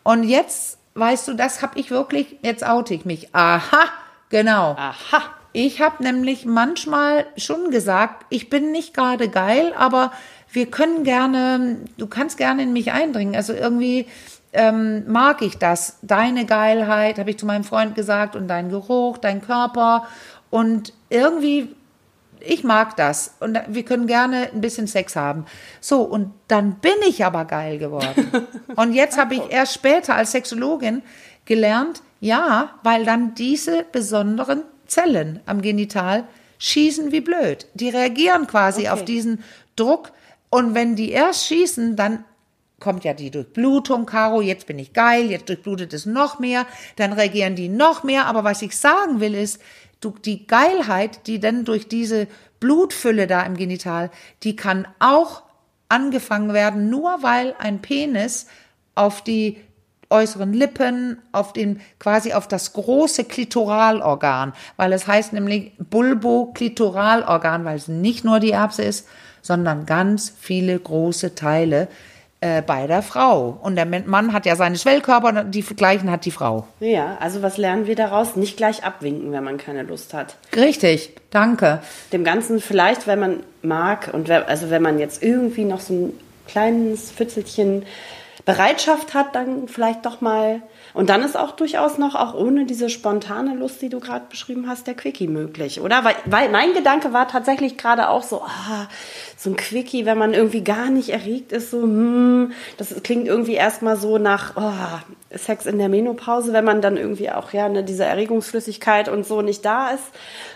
Und 0.03 0.23
jetzt, 0.23 0.77
weißt 0.95 1.27
du, 1.27 1.33
das 1.33 1.61
habe 1.61 1.79
ich 1.79 1.91
wirklich, 1.91 2.37
jetzt 2.41 2.65
oute 2.65 2.93
ich 2.93 3.05
mich. 3.05 3.33
Aha, 3.33 3.85
genau. 4.29 4.75
Aha. 4.77 5.21
Ich 5.53 5.81
habe 5.81 6.01
nämlich 6.03 6.45
manchmal 6.45 7.25
schon 7.35 7.71
gesagt, 7.71 8.25
ich 8.29 8.49
bin 8.49 8.71
nicht 8.71 8.93
gerade 8.93 9.27
geil, 9.27 9.73
aber 9.77 10.11
wir 10.51 10.71
können 10.71 11.03
gerne, 11.03 11.77
du 11.97 12.07
kannst 12.07 12.37
gerne 12.37 12.63
in 12.63 12.73
mich 12.73 12.91
eindringen. 12.91 13.35
Also 13.35 13.53
irgendwie, 13.53 14.07
ähm, 14.53 15.09
mag 15.11 15.41
ich 15.41 15.57
das. 15.57 15.97
Deine 16.01 16.45
Geilheit, 16.45 17.19
habe 17.19 17.29
ich 17.29 17.39
zu 17.39 17.45
meinem 17.45 17.63
Freund 17.63 17.95
gesagt, 17.95 18.35
und 18.35 18.47
dein 18.47 18.69
Geruch, 18.69 19.17
dein 19.17 19.41
Körper. 19.41 20.07
Und 20.49 20.93
irgendwie, 21.09 21.73
ich 22.45 22.63
mag 22.63 22.95
das. 22.95 23.35
Und 23.39 23.59
wir 23.67 23.83
können 23.83 24.07
gerne 24.07 24.49
ein 24.53 24.61
bisschen 24.61 24.87
Sex 24.87 25.15
haben. 25.15 25.45
So, 25.79 26.01
und 26.01 26.33
dann 26.47 26.75
bin 26.75 26.93
ich 27.07 27.23
aber 27.25 27.45
geil 27.45 27.77
geworden. 27.77 28.31
und 28.75 28.93
jetzt 28.93 29.17
habe 29.17 29.35
ich 29.35 29.41
erst 29.49 29.73
später 29.73 30.15
als 30.15 30.31
Sexologin 30.31 31.01
gelernt, 31.45 32.01
ja, 32.19 32.75
weil 32.83 33.05
dann 33.05 33.35
diese 33.35 33.85
besonderen 33.91 34.63
Zellen 34.87 35.39
am 35.45 35.61
Genital 35.61 36.25
schießen 36.59 37.11
wie 37.11 37.21
blöd. 37.21 37.67
Die 37.73 37.89
reagieren 37.89 38.47
quasi 38.47 38.81
okay. 38.81 38.89
auf 38.89 39.05
diesen 39.05 39.43
Druck. 39.75 40.11
Und 40.49 40.75
wenn 40.75 40.95
die 40.95 41.11
erst 41.11 41.47
schießen, 41.47 41.95
dann 41.95 42.25
kommt 42.81 43.05
ja 43.05 43.13
die 43.13 43.31
Durchblutung, 43.31 44.05
Caro, 44.05 44.41
jetzt 44.41 44.65
bin 44.65 44.77
ich 44.79 44.91
geil, 44.91 45.31
jetzt 45.31 45.47
durchblutet 45.47 45.93
es 45.93 46.05
noch 46.05 46.39
mehr, 46.39 46.65
dann 46.97 47.13
reagieren 47.13 47.55
die 47.55 47.69
noch 47.69 48.03
mehr. 48.03 48.25
Aber 48.25 48.43
was 48.43 48.61
ich 48.61 48.77
sagen 48.77 49.21
will 49.21 49.35
ist, 49.35 49.61
du, 50.01 50.13
die 50.25 50.45
Geilheit, 50.47 51.27
die 51.27 51.39
dann 51.39 51.63
durch 51.63 51.87
diese 51.87 52.27
Blutfülle 52.59 53.27
da 53.27 53.43
im 53.43 53.55
Genital, 53.55 54.11
die 54.43 54.55
kann 54.55 54.87
auch 54.99 55.43
angefangen 55.89 56.53
werden, 56.53 56.89
nur 56.89 57.23
weil 57.23 57.55
ein 57.59 57.81
Penis 57.81 58.47
auf 58.95 59.23
die 59.23 59.57
äußeren 60.09 60.53
Lippen, 60.53 61.17
auf 61.31 61.53
den, 61.53 61.79
quasi 61.99 62.33
auf 62.33 62.47
das 62.47 62.73
große 62.73 63.23
Klitoralorgan, 63.23 64.53
weil 64.75 64.93
es 64.93 65.07
heißt 65.07 65.33
nämlich 65.33 65.71
Bulbo-Klitoralorgan, 65.77 67.65
weil 67.65 67.77
es 67.77 67.87
nicht 67.87 68.25
nur 68.25 68.39
die 68.39 68.51
Erbse 68.51 68.83
ist, 68.83 69.07
sondern 69.41 69.85
ganz 69.85 70.33
viele 70.37 70.77
große 70.77 71.33
Teile 71.35 71.87
äh, 72.41 72.61
bei 72.61 72.87
der 72.87 73.03
Frau. 73.03 73.59
Und 73.61 73.75
der 73.75 73.85
Mann 73.85 74.33
hat 74.33 74.45
ja 74.45 74.55
seine 74.55 74.75
Schwellkörper, 74.75 75.43
die 75.43 75.61
gleichen 75.61 76.09
hat 76.09 76.25
die 76.25 76.31
Frau. 76.31 76.67
Ja, 76.79 77.17
also 77.19 77.41
was 77.43 77.57
lernen 77.57 77.87
wir 77.87 77.95
daraus? 77.95 78.35
Nicht 78.35 78.57
gleich 78.57 78.83
abwinken, 78.83 79.31
wenn 79.31 79.43
man 79.43 79.57
keine 79.57 79.83
Lust 79.83 80.13
hat. 80.13 80.37
Richtig, 80.55 81.15
danke. 81.29 81.79
Dem 82.11 82.23
Ganzen 82.23 82.59
vielleicht, 82.59 83.05
wenn 83.05 83.19
man 83.19 83.43
mag 83.61 84.09
und 84.11 84.29
also 84.29 84.71
wenn 84.71 84.81
man 84.81 84.97
jetzt 84.97 85.21
irgendwie 85.21 85.65
noch 85.65 85.79
so 85.79 85.93
ein 85.93 86.13
kleines 86.47 87.11
Pfützelchen 87.11 87.85
Bereitschaft 88.45 89.13
hat, 89.13 89.35
dann 89.35 89.67
vielleicht 89.67 90.05
doch 90.05 90.21
mal 90.21 90.61
und 90.93 91.09
dann 91.09 91.23
ist 91.23 91.37
auch 91.37 91.51
durchaus 91.51 91.97
noch, 91.97 92.15
auch 92.15 92.33
ohne 92.33 92.65
diese 92.65 92.89
spontane 92.89 93.55
Lust, 93.55 93.81
die 93.81 93.89
du 93.89 93.99
gerade 93.99 94.25
beschrieben 94.29 94.67
hast, 94.67 94.87
der 94.87 94.95
Quickie 94.95 95.27
möglich, 95.27 95.79
oder? 95.79 96.03
Weil, 96.03 96.15
weil 96.25 96.49
mein 96.49 96.73
Gedanke 96.73 97.13
war 97.13 97.27
tatsächlich 97.27 97.77
gerade 97.77 98.09
auch 98.09 98.23
so, 98.23 98.41
ah, 98.41 98.87
so 99.37 99.49
ein 99.51 99.55
Quickie, 99.55 100.05
wenn 100.05 100.17
man 100.17 100.33
irgendwie 100.33 100.63
gar 100.63 100.89
nicht 100.89 101.09
erregt 101.09 101.51
ist, 101.51 101.71
so, 101.71 101.81
hm, 101.81 102.51
das 102.77 102.93
klingt 103.03 103.27
irgendwie 103.27 103.53
erstmal 103.53 103.97
so 103.97 104.17
nach 104.17 104.53
oh, 104.55 105.13
Sex 105.35 105.65
in 105.65 105.77
der 105.77 105.89
Menopause, 105.89 106.53
wenn 106.53 106.65
man 106.65 106.81
dann 106.81 106.97
irgendwie 106.97 107.29
auch, 107.29 107.53
ja, 107.53 107.69
ne, 107.69 107.83
diese 107.83 108.05
Erregungsflüssigkeit 108.05 109.09
und 109.09 109.25
so 109.25 109.41
nicht 109.41 109.63
da 109.65 109.91
ist. 109.91 110.03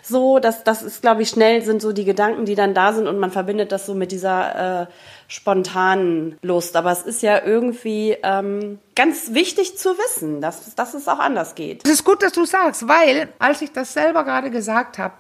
So, 0.01 0.39
das, 0.39 0.63
das 0.63 0.81
ist, 0.81 1.01
glaube 1.01 1.21
ich, 1.21 1.29
schnell 1.29 1.61
sind 1.61 1.81
so 1.81 1.91
die 1.91 2.05
Gedanken, 2.05 2.45
die 2.45 2.55
dann 2.55 2.73
da 2.73 2.93
sind 2.93 3.07
und 3.07 3.19
man 3.19 3.31
verbindet 3.31 3.71
das 3.71 3.85
so 3.85 3.93
mit 3.93 4.11
dieser 4.11 4.83
äh, 4.83 4.85
spontanen 5.27 6.37
Lust. 6.41 6.75
Aber 6.75 6.91
es 6.91 7.01
ist 7.01 7.21
ja 7.21 7.43
irgendwie 7.43 8.17
ähm, 8.23 8.79
ganz 8.95 9.33
wichtig 9.33 9.77
zu 9.77 9.89
wissen, 9.97 10.41
dass, 10.41 10.75
dass 10.75 10.93
es 10.93 11.07
auch 11.07 11.19
anders 11.19 11.55
geht. 11.55 11.85
Es 11.85 11.91
ist 11.91 12.03
gut, 12.03 12.21
dass 12.21 12.33
du 12.33 12.45
sagst, 12.45 12.87
weil 12.87 13.29
als 13.39 13.61
ich 13.61 13.71
das 13.71 13.93
selber 13.93 14.23
gerade 14.23 14.51
gesagt 14.51 14.97
habe, 14.97 15.13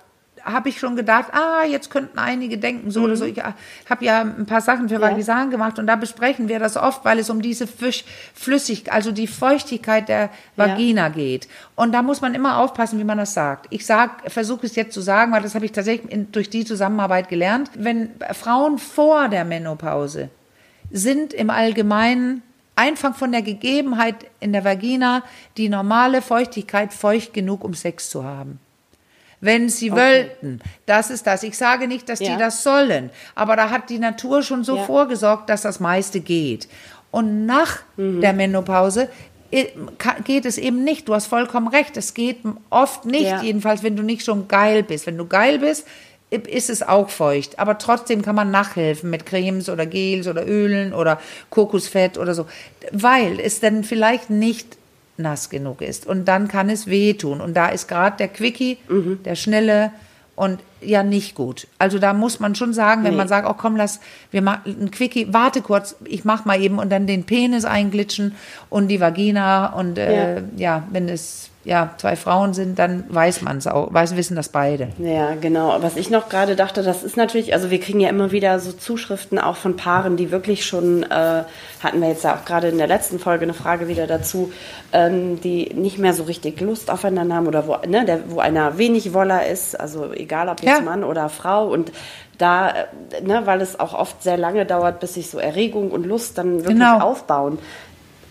habe 0.45 0.69
ich 0.69 0.79
schon 0.79 0.95
gedacht, 0.95 1.33
ah, 1.33 1.65
jetzt 1.65 1.89
könnten 1.89 2.19
einige 2.19 2.59
denken 2.59 2.91
so 2.91 2.99
mhm. 2.99 3.05
oder 3.05 3.15
so. 3.17 3.25
Ich 3.25 3.39
habe 3.39 4.05
ja 4.05 4.21
ein 4.21 4.45
paar 4.45 4.61
Sachen 4.61 4.87
für 4.87 5.01
Vagisan 5.01 5.45
ja. 5.45 5.49
gemacht 5.49 5.79
und 5.79 5.87
da 5.87 5.95
besprechen 5.95 6.47
wir 6.47 6.59
das 6.59 6.77
oft, 6.77 7.03
weil 7.03 7.17
es 7.17 7.31
um 7.31 7.41
diese 7.41 7.67
Flüssigkeit, 7.67 8.93
also 8.93 9.11
die 9.11 9.27
Feuchtigkeit 9.27 10.07
der 10.07 10.29
Vagina 10.55 11.07
ja. 11.07 11.09
geht. 11.09 11.47
Und 11.75 11.91
da 11.93 12.03
muss 12.03 12.21
man 12.21 12.35
immer 12.35 12.59
aufpassen, 12.59 12.99
wie 12.99 13.03
man 13.03 13.17
das 13.17 13.33
sagt. 13.33 13.65
Ich 13.71 13.85
sag, 13.85 14.31
versuche 14.31 14.67
es 14.67 14.75
jetzt 14.75 14.93
zu 14.93 15.01
sagen, 15.01 15.31
weil 15.31 15.41
das 15.41 15.55
habe 15.55 15.65
ich 15.65 15.71
tatsächlich 15.71 16.11
in, 16.11 16.31
durch 16.31 16.49
die 16.49 16.63
Zusammenarbeit 16.63 17.27
gelernt. 17.27 17.71
Wenn 17.73 18.11
Frauen 18.33 18.77
vor 18.77 19.27
der 19.27 19.45
Menopause 19.45 20.29
sind 20.91 21.33
im 21.33 21.49
Allgemeinen 21.49 22.43
einfach 22.75 23.15
von 23.15 23.31
der 23.31 23.41
Gegebenheit 23.41 24.27
in 24.39 24.53
der 24.53 24.63
Vagina 24.63 25.23
die 25.57 25.69
normale 25.69 26.21
Feuchtigkeit 26.21 26.93
feucht 26.93 27.33
genug, 27.33 27.63
um 27.63 27.73
Sex 27.73 28.09
zu 28.11 28.23
haben 28.23 28.59
wenn 29.45 29.69
sie 29.69 29.91
okay. 29.91 30.01
wollten. 30.01 30.59
Das 30.85 31.09
ist 31.09 31.25
das. 31.27 31.43
Ich 31.43 31.57
sage 31.57 31.87
nicht, 31.87 32.09
dass 32.09 32.19
ja. 32.19 32.33
die 32.33 32.37
das 32.37 32.63
sollen, 32.63 33.09
aber 33.35 33.55
da 33.55 33.69
hat 33.69 33.89
die 33.89 33.99
Natur 33.99 34.41
schon 34.43 34.63
so 34.63 34.77
ja. 34.77 34.83
vorgesorgt, 34.83 35.49
dass 35.49 35.61
das 35.61 35.79
meiste 35.79 36.19
geht. 36.19 36.67
Und 37.11 37.45
nach 37.45 37.83
mhm. 37.95 38.19
der 38.21 38.33
Menopause 38.33 39.09
geht 40.25 40.45
es 40.45 40.57
eben 40.57 40.83
nicht. 40.83 41.07
Du 41.07 41.13
hast 41.13 41.27
vollkommen 41.27 41.67
recht. 41.67 41.95
Es 41.95 42.13
geht 42.13 42.39
oft 42.69 43.05
nicht, 43.05 43.23
ja. 43.23 43.41
jedenfalls 43.41 43.83
wenn 43.83 43.95
du 43.95 44.03
nicht 44.03 44.25
schon 44.25 44.47
geil 44.47 44.83
bist. 44.83 45.07
Wenn 45.07 45.17
du 45.17 45.25
geil 45.25 45.59
bist, 45.59 45.87
ist 46.29 46.69
es 46.69 46.83
auch 46.83 47.09
feucht. 47.09 47.59
Aber 47.59 47.77
trotzdem 47.77 48.21
kann 48.21 48.35
man 48.35 48.51
nachhelfen 48.51 49.09
mit 49.09 49.25
Cremes 49.25 49.69
oder 49.69 49.85
Gels 49.85 50.27
oder 50.27 50.45
Ölen 50.47 50.93
oder 50.93 51.19
Kokosfett 51.49 52.17
oder 52.17 52.33
so, 52.33 52.47
weil 52.91 53.39
es 53.39 53.59
dann 53.59 53.83
vielleicht 53.83 54.29
nicht 54.29 54.77
nass 55.17 55.49
genug 55.49 55.81
ist. 55.81 56.05
Und 56.05 56.25
dann 56.25 56.47
kann 56.47 56.69
es 56.69 56.87
wehtun. 56.87 57.41
Und 57.41 57.55
da 57.55 57.67
ist 57.69 57.87
gerade 57.87 58.17
der 58.17 58.27
Quickie, 58.27 58.77
mhm. 58.87 59.19
der 59.23 59.35
schnelle 59.35 59.91
und 60.35 60.59
ja 60.85 61.03
nicht 61.03 61.35
gut. 61.35 61.67
Also 61.79 61.99
da 61.99 62.13
muss 62.13 62.39
man 62.39 62.55
schon 62.55 62.73
sagen, 62.73 63.03
wenn 63.03 63.11
nee. 63.11 63.17
man 63.17 63.27
sagt, 63.27 63.47
oh 63.49 63.55
komm, 63.57 63.75
lass, 63.75 63.99
wir 64.31 64.41
machen 64.41 64.75
ein 64.81 64.91
Quickie, 64.91 65.33
warte 65.33 65.61
kurz, 65.61 65.95
ich 66.05 66.25
mach 66.25 66.45
mal 66.45 66.61
eben 66.61 66.79
und 66.79 66.91
dann 66.91 67.07
den 67.07 67.23
Penis 67.23 67.65
einglitschen 67.65 68.35
und 68.69 68.87
die 68.87 68.99
Vagina 68.99 69.73
und 69.73 69.97
äh, 69.97 70.35
ja. 70.35 70.41
ja, 70.57 70.83
wenn 70.91 71.09
es 71.09 71.49
ja, 71.65 71.95
zwei 71.97 72.15
Frauen 72.15 72.53
sind, 72.53 72.77
dann 72.77 73.05
weiß 73.09 73.41
man 73.41 73.57
es 73.57 73.65
auch, 73.65 73.91
weiß, 73.91 74.15
wissen 74.15 74.35
das 74.35 74.49
beide. 74.49 74.89
Ja, 74.99 75.33
genau. 75.33 75.75
Was 75.81 75.97
ich 75.97 76.11
noch 76.11 76.29
gerade 76.29 76.55
dachte, 76.55 76.83
das 76.83 77.03
ist 77.03 77.17
natürlich, 77.17 77.53
also 77.53 77.71
wir 77.71 77.79
kriegen 77.79 77.99
ja 77.99 78.09
immer 78.09 78.31
wieder 78.31 78.59
so 78.59 78.71
Zuschriften 78.71 79.39
auch 79.39 79.55
von 79.55 79.75
Paaren, 79.75 80.15
die 80.15 80.29
wirklich 80.29 80.63
schon, 80.63 81.01
äh, 81.03 81.43
hatten 81.81 82.01
wir 82.01 82.09
jetzt 82.09 82.23
ja 82.23 82.35
auch 82.35 82.45
gerade 82.45 82.67
in 82.67 82.77
der 82.77 82.85
letzten 82.85 83.17
Folge 83.17 83.43
eine 83.43 83.55
Frage 83.55 83.87
wieder 83.87 84.05
dazu, 84.05 84.53
ähm, 84.93 85.41
die 85.41 85.73
nicht 85.73 85.97
mehr 85.97 86.13
so 86.13 86.23
richtig 86.23 86.61
Lust 86.61 86.91
aufeinander 86.91 87.35
haben 87.35 87.47
oder 87.47 87.67
wo, 87.67 87.77
ne, 87.87 88.05
der, 88.05 88.29
wo 88.29 88.39
einer 88.39 88.77
wenig 88.77 89.13
Woller 89.13 89.47
ist, 89.47 89.79
also 89.79 90.13
egal 90.13 90.49
ob 90.49 90.61
jetzt 90.61 90.69
ja. 90.69 90.74
Mann 90.81 91.03
oder 91.03 91.29
Frau 91.29 91.67
und 91.67 91.91
da, 92.37 92.69
äh, 92.69 93.21
ne, 93.21 93.45
weil 93.45 93.61
es 93.61 93.79
auch 93.79 93.93
oft 93.93 94.21
sehr 94.23 94.37
lange 94.37 94.65
dauert, 94.65 94.99
bis 94.99 95.13
sich 95.13 95.29
so 95.29 95.37
Erregung 95.37 95.91
und 95.91 96.05
Lust 96.05 96.37
dann 96.37 96.59
wirklich 96.59 96.79
genau. 96.79 96.99
aufbauen. 96.99 97.59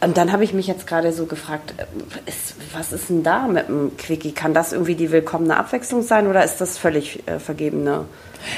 Und 0.00 0.18
dann 0.18 0.32
habe 0.32 0.44
ich 0.44 0.52
mich 0.52 0.66
jetzt 0.66 0.86
gerade 0.86 1.12
so 1.12 1.24
gefragt, 1.26 1.74
äh, 1.78 2.28
ist, 2.28 2.54
was 2.74 2.92
ist 2.92 3.08
denn 3.08 3.22
da 3.22 3.46
mit 3.46 3.68
dem 3.68 3.96
Quickie? 3.96 4.32
Kann 4.32 4.52
das 4.52 4.72
irgendwie 4.72 4.94
die 4.94 5.10
willkommene 5.10 5.56
Abwechslung 5.56 6.02
sein 6.02 6.26
oder 6.26 6.44
ist 6.44 6.60
das 6.60 6.76
völlig 6.76 7.26
äh, 7.26 7.38
vergebene? 7.38 8.04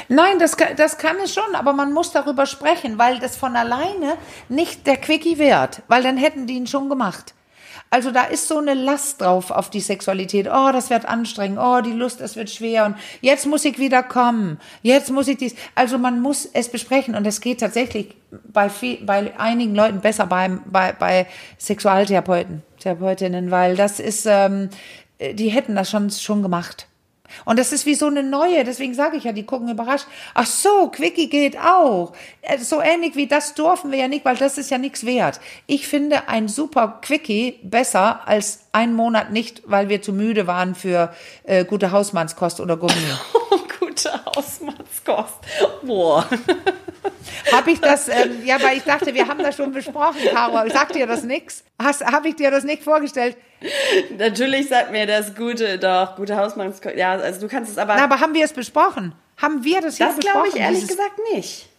Nein, 0.09 0.39
das, 0.39 0.57
das 0.75 0.97
kann 0.97 1.15
es 1.23 1.33
schon, 1.33 1.55
aber 1.55 1.71
man 1.71 1.93
muss 1.93 2.11
darüber 2.11 2.45
sprechen, 2.45 2.97
weil 2.97 3.19
das 3.19 3.37
von 3.37 3.55
alleine 3.55 4.17
nicht 4.49 4.85
der 4.85 4.97
Quickie 4.97 5.37
wert, 5.37 5.81
weil 5.87 6.03
dann 6.03 6.17
hätten 6.17 6.47
die 6.47 6.55
ihn 6.55 6.67
schon 6.67 6.89
gemacht. 6.89 7.33
Also 7.89 8.11
da 8.11 8.23
ist 8.23 8.47
so 8.47 8.57
eine 8.57 8.73
Last 8.73 9.21
drauf 9.21 9.49
auf 9.49 9.69
die 9.69 9.79
Sexualität. 9.79 10.47
Oh, 10.47 10.71
das 10.71 10.89
wird 10.89 11.05
anstrengend. 11.05 11.57
Oh, 11.61 11.79
die 11.81 11.93
Lust, 11.93 12.19
das 12.19 12.35
wird 12.35 12.49
schwer. 12.49 12.85
Und 12.85 12.95
jetzt 13.21 13.45
muss 13.45 13.63
ich 13.63 13.79
wieder 13.79 14.03
kommen. 14.03 14.59
Jetzt 14.81 15.09
muss 15.09 15.27
ich 15.27 15.37
dies. 15.37 15.55
Also 15.73 15.97
man 15.97 16.21
muss 16.21 16.45
es 16.51 16.69
besprechen. 16.69 17.15
Und 17.15 17.25
es 17.25 17.39
geht 17.39 17.61
tatsächlich 17.61 18.15
bei, 18.31 18.69
viel, 18.69 19.03
bei 19.05 19.39
einigen 19.39 19.73
Leuten 19.73 20.01
besser 20.01 20.25
beim, 20.27 20.61
bei, 20.65 20.91
bei 20.91 21.27
Sexualtherapeuten, 21.57 22.61
Therapeutinnen, 22.79 23.51
weil 23.51 23.77
das 23.77 23.99
ist, 23.99 24.25
ähm, 24.25 24.69
die 25.19 25.49
hätten 25.49 25.75
das 25.75 25.89
schon, 25.89 26.09
schon 26.09 26.43
gemacht. 26.43 26.87
Und 27.45 27.59
das 27.59 27.71
ist 27.71 27.85
wie 27.85 27.95
so 27.95 28.07
eine 28.07 28.23
neue, 28.23 28.63
deswegen 28.63 28.93
sage 28.93 29.17
ich 29.17 29.23
ja, 29.23 29.31
die 29.31 29.45
gucken 29.45 29.69
überrascht. 29.69 30.07
Ach 30.33 30.45
so, 30.45 30.89
Quickie 30.89 31.29
geht 31.29 31.57
auch. 31.59 32.13
Äh, 32.41 32.57
so 32.59 32.81
ähnlich 32.81 33.15
wie 33.15 33.27
das 33.27 33.53
dürfen 33.53 33.91
wir 33.91 33.99
ja 33.99 34.07
nicht, 34.07 34.25
weil 34.25 34.35
das 34.35 34.57
ist 34.57 34.71
ja 34.71 34.77
nichts 34.77 35.05
wert. 35.05 35.39
Ich 35.65 35.87
finde 35.87 36.27
ein 36.27 36.47
super 36.47 36.99
Quickie 37.01 37.59
besser 37.63 38.27
als 38.27 38.59
ein 38.71 38.93
Monat 38.93 39.31
nicht, 39.31 39.63
weil 39.65 39.89
wir 39.89 40.01
zu 40.01 40.13
müde 40.13 40.47
waren 40.47 40.75
für 40.75 41.13
äh, 41.43 41.65
gute 41.65 41.91
Hausmannskost 41.91 42.59
oder 42.59 42.77
Gummi. 42.77 42.93
gute 43.97 44.25
Hausmannskost. 44.25 45.35
Boah. 45.83 46.27
Habe 47.51 47.71
ich 47.71 47.79
das, 47.79 48.07
ähm, 48.07 48.45
ja, 48.45 48.61
weil 48.61 48.77
ich 48.77 48.83
dachte, 48.83 49.13
wir 49.13 49.27
haben 49.27 49.39
das 49.39 49.55
schon 49.55 49.71
besprochen, 49.71 50.19
Caro. 50.31 50.69
Sagt 50.69 50.95
dir 50.95 51.07
das 51.07 51.23
nichts? 51.23 51.63
Habe 51.79 52.29
ich 52.29 52.35
dir 52.35 52.51
das 52.51 52.63
nicht 52.63 52.83
vorgestellt? 52.83 53.37
Natürlich 54.17 54.69
sagt 54.69 54.91
mir 54.91 55.05
das 55.05 55.35
gute, 55.35 55.77
doch, 55.79 56.15
gute 56.15 56.37
Hausmannskost. 56.37 56.95
Ja, 56.95 57.13
also 57.13 57.41
du 57.41 57.47
kannst 57.47 57.71
es 57.71 57.77
aber. 57.77 57.95
Na, 57.95 58.03
aber 58.03 58.19
haben 58.19 58.33
wir 58.33 58.45
es 58.45 58.53
besprochen? 58.53 59.13
Haben 59.37 59.63
wir 59.63 59.81
das 59.81 59.97
hier 59.97 60.07
das 60.07 60.15
besprochen? 60.15 60.43
Das 60.43 60.53
glaube 60.53 60.57
ich 60.57 60.63
ehrlich 60.63 60.87
gesagt 60.87 61.19
nicht. 61.33 61.69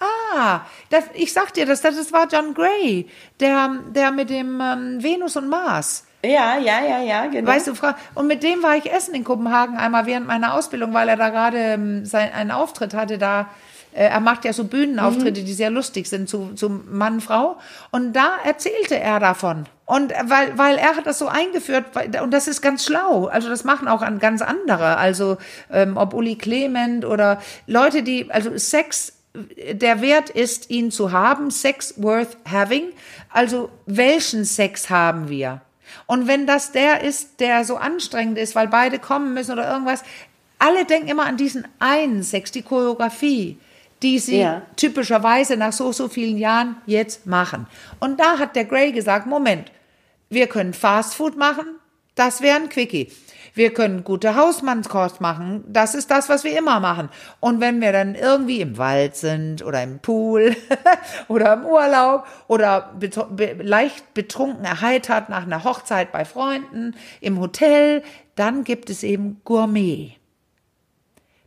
Ah, 0.00 0.62
das, 0.90 1.04
ich 1.14 1.32
sag 1.32 1.54
dir 1.54 1.66
das, 1.66 1.80
das 1.80 2.12
war 2.12 2.26
John 2.30 2.52
Gray, 2.52 3.08
der, 3.40 3.78
der 3.90 4.10
mit 4.10 4.28
dem 4.28 4.60
ähm, 4.60 5.02
Venus 5.02 5.36
und 5.36 5.48
Mars. 5.48 6.04
Ja, 6.24 6.58
ja, 6.58 6.84
ja, 6.84 7.02
ja, 7.02 7.26
genau. 7.26 7.50
Weißt 7.50 7.66
du, 7.66 7.74
Frau, 7.74 7.90
und 8.14 8.26
mit 8.26 8.42
dem 8.42 8.62
war 8.62 8.76
ich 8.76 8.92
essen 8.92 9.14
in 9.14 9.24
Kopenhagen 9.24 9.76
einmal 9.76 10.06
während 10.06 10.26
meiner 10.26 10.54
Ausbildung, 10.54 10.94
weil 10.94 11.08
er 11.08 11.16
da 11.16 11.28
gerade 11.30 11.58
ähm, 11.58 12.04
sein, 12.04 12.32
einen 12.32 12.50
Auftritt 12.50 12.94
hatte 12.94 13.18
da 13.18 13.46
äh, 13.94 14.08
er 14.08 14.20
macht 14.20 14.44
ja 14.44 14.52
so 14.52 14.64
Bühnenauftritte, 14.64 15.40
mhm. 15.40 15.46
die 15.46 15.52
sehr 15.54 15.70
lustig 15.70 16.08
sind 16.08 16.28
zu, 16.28 16.52
zu 16.54 16.68
Mann, 16.68 17.20
Frau. 17.20 17.56
Und 17.92 18.12
da 18.12 18.32
erzählte 18.44 18.98
er 18.98 19.20
davon. 19.20 19.66
Und 19.86 20.12
weil, 20.24 20.58
weil 20.58 20.76
er 20.76 20.96
hat 20.96 21.06
das 21.06 21.18
so 21.18 21.28
eingeführt, 21.28 21.84
und 22.22 22.30
das 22.32 22.48
ist 22.48 22.60
ganz 22.60 22.84
schlau. 22.84 23.26
Also 23.26 23.48
das 23.48 23.64
machen 23.64 23.86
auch 23.86 24.02
an 24.02 24.18
ganz 24.18 24.42
andere. 24.42 24.96
Also 24.96 25.36
ähm, 25.70 25.96
ob 25.96 26.14
Uli 26.14 26.36
Clement 26.36 27.04
oder 27.04 27.40
Leute, 27.66 28.02
die, 28.02 28.30
also 28.30 28.56
Sex, 28.58 29.12
der 29.34 30.00
Wert 30.00 30.30
ist, 30.30 30.70
ihn 30.70 30.90
zu 30.90 31.12
haben, 31.12 31.50
Sex 31.50 31.94
worth 32.02 32.36
having. 32.50 32.92
Also 33.30 33.70
welchen 33.86 34.44
Sex 34.44 34.90
haben 34.90 35.28
wir? 35.28 35.60
Und 36.06 36.26
wenn 36.26 36.46
das 36.46 36.72
der 36.72 37.02
ist, 37.02 37.40
der 37.40 37.64
so 37.64 37.76
anstrengend 37.76 38.38
ist, 38.38 38.54
weil 38.54 38.68
beide 38.68 38.98
kommen 38.98 39.34
müssen 39.34 39.52
oder 39.52 39.70
irgendwas, 39.70 40.02
alle 40.58 40.84
denken 40.84 41.08
immer 41.08 41.26
an 41.26 41.36
diesen 41.36 41.66
einen 41.78 42.22
Sex, 42.22 42.50
die 42.50 42.62
Choreografie 42.62 43.58
die 44.04 44.18
sie 44.18 44.40
ja. 44.40 44.62
typischerweise 44.76 45.56
nach 45.56 45.72
so, 45.72 45.90
so 45.90 46.08
vielen 46.08 46.36
Jahren 46.36 46.76
jetzt 46.86 47.26
machen. 47.26 47.66
Und 48.00 48.20
da 48.20 48.38
hat 48.38 48.54
der 48.54 48.66
Gray 48.66 48.92
gesagt, 48.92 49.26
Moment, 49.26 49.72
wir 50.28 50.46
können 50.46 50.74
Fast 50.74 51.14
Food 51.14 51.36
machen, 51.36 51.64
das 52.14 52.42
wäre 52.42 52.56
ein 52.56 52.68
Quickie. 52.68 53.10
Wir 53.54 53.72
können 53.72 54.02
gute 54.02 54.34
Hausmannskost 54.34 55.20
machen, 55.20 55.62
das 55.68 55.94
ist 55.94 56.10
das, 56.10 56.28
was 56.28 56.42
wir 56.42 56.58
immer 56.58 56.80
machen. 56.80 57.08
Und 57.38 57.60
wenn 57.60 57.80
wir 57.80 57.92
dann 57.92 58.16
irgendwie 58.16 58.60
im 58.60 58.78
Wald 58.78 59.14
sind 59.14 59.64
oder 59.64 59.80
im 59.80 60.00
Pool 60.00 60.56
oder 61.28 61.52
im 61.52 61.64
Urlaub 61.64 62.26
oder 62.48 62.92
be 62.98 63.56
leicht 63.62 64.12
betrunken 64.12 64.64
erheitert 64.64 65.28
nach 65.28 65.44
einer 65.44 65.62
Hochzeit 65.62 66.10
bei 66.10 66.24
Freunden, 66.24 66.96
im 67.20 67.38
Hotel, 67.38 68.02
dann 68.34 68.64
gibt 68.64 68.90
es 68.90 69.04
eben 69.04 69.40
Gourmet. 69.44 70.16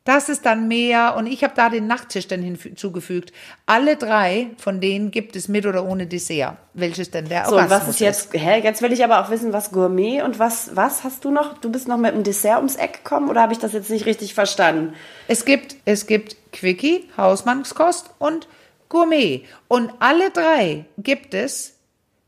Das 0.07 0.29
ist 0.29 0.45
dann 0.45 0.69
mehr 0.69 1.15
und 1.17 1.27
ich 1.27 1.43
habe 1.43 1.51
da 1.53 1.67
den 1.67 1.85
Nachttisch 1.85 2.29
dann 2.29 2.41
hinzugefügt. 2.41 3.33
Alle 3.65 3.97
drei 3.97 4.51
von 4.57 4.79
denen 4.79 5.11
gibt 5.11 5.35
es 5.35 5.49
mit 5.49 5.65
oder 5.65 5.83
ohne 5.83 6.07
Dessert. 6.07 6.55
Welches 6.73 7.11
denn 7.11 7.27
der 7.27 7.43
So, 7.43 7.57
und 7.57 7.69
was 7.69 7.89
ist 7.89 7.99
jetzt? 7.99 8.31
Hä, 8.31 8.61
jetzt 8.61 8.81
will 8.81 8.93
ich 8.93 9.03
aber 9.03 9.19
auch 9.19 9.29
wissen, 9.29 9.51
was 9.51 9.69
Gourmet 9.73 10.21
und 10.21 10.39
was 10.39 10.77
was 10.77 11.03
hast 11.03 11.25
du 11.25 11.29
noch? 11.29 11.57
Du 11.57 11.69
bist 11.69 11.89
noch 11.89 11.97
mit 11.97 12.13
dem 12.13 12.23
Dessert 12.23 12.55
ums 12.55 12.77
Eck 12.77 13.03
gekommen 13.03 13.27
oder 13.29 13.41
habe 13.41 13.51
ich 13.51 13.59
das 13.59 13.73
jetzt 13.73 13.89
nicht 13.89 14.05
richtig 14.05 14.33
verstanden? 14.33 14.93
Es 15.27 15.43
gibt 15.43 15.75
es 15.83 16.07
gibt 16.07 16.37
Quickie, 16.53 17.09
Hausmannskost 17.17 18.09
und 18.17 18.47
Gourmet 18.87 19.43
und 19.67 19.91
alle 19.99 20.29
drei 20.29 20.85
gibt 20.97 21.33
es 21.33 21.73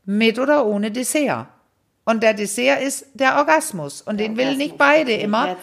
mit 0.04 0.38
oder 0.38 0.66
ohne 0.66 0.90
Dessert. 0.90 1.46
Und 2.04 2.22
der 2.22 2.34
Dessert 2.34 2.82
ist 2.82 3.06
der 3.14 3.36
Orgasmus. 3.36 4.02
Und 4.02 4.18
der 4.18 4.28
den 4.28 4.32
Orgasmus. 4.32 4.58
will 4.58 4.66
nicht 4.66 4.78
beide 4.78 5.12
immer. 5.12 5.56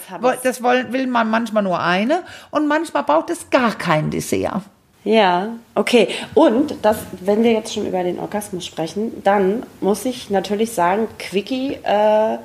Das 0.44 0.62
will 0.64 1.08
man 1.08 1.30
manchmal 1.30 1.64
nur 1.64 1.80
eine. 1.80 2.24
Und 2.52 2.68
manchmal 2.68 3.04
braucht 3.04 3.30
es 3.30 3.50
gar 3.50 3.76
kein 3.76 4.12
Dessert. 4.12 4.62
Ja, 5.04 5.50
okay. 5.74 6.10
Und 6.34 6.76
das, 6.82 6.98
wenn 7.22 7.44
wir 7.44 7.54
jetzt 7.54 7.74
schon 7.74 7.88
über 7.88 8.04
den 8.04 8.20
Orgasmus 8.20 8.66
sprechen, 8.66 9.24
dann 9.24 9.66
muss 9.80 10.04
ich 10.06 10.30
natürlich 10.30 10.74
sagen, 10.74 11.08
Quickie 11.18 11.80
äh, 11.84 12.38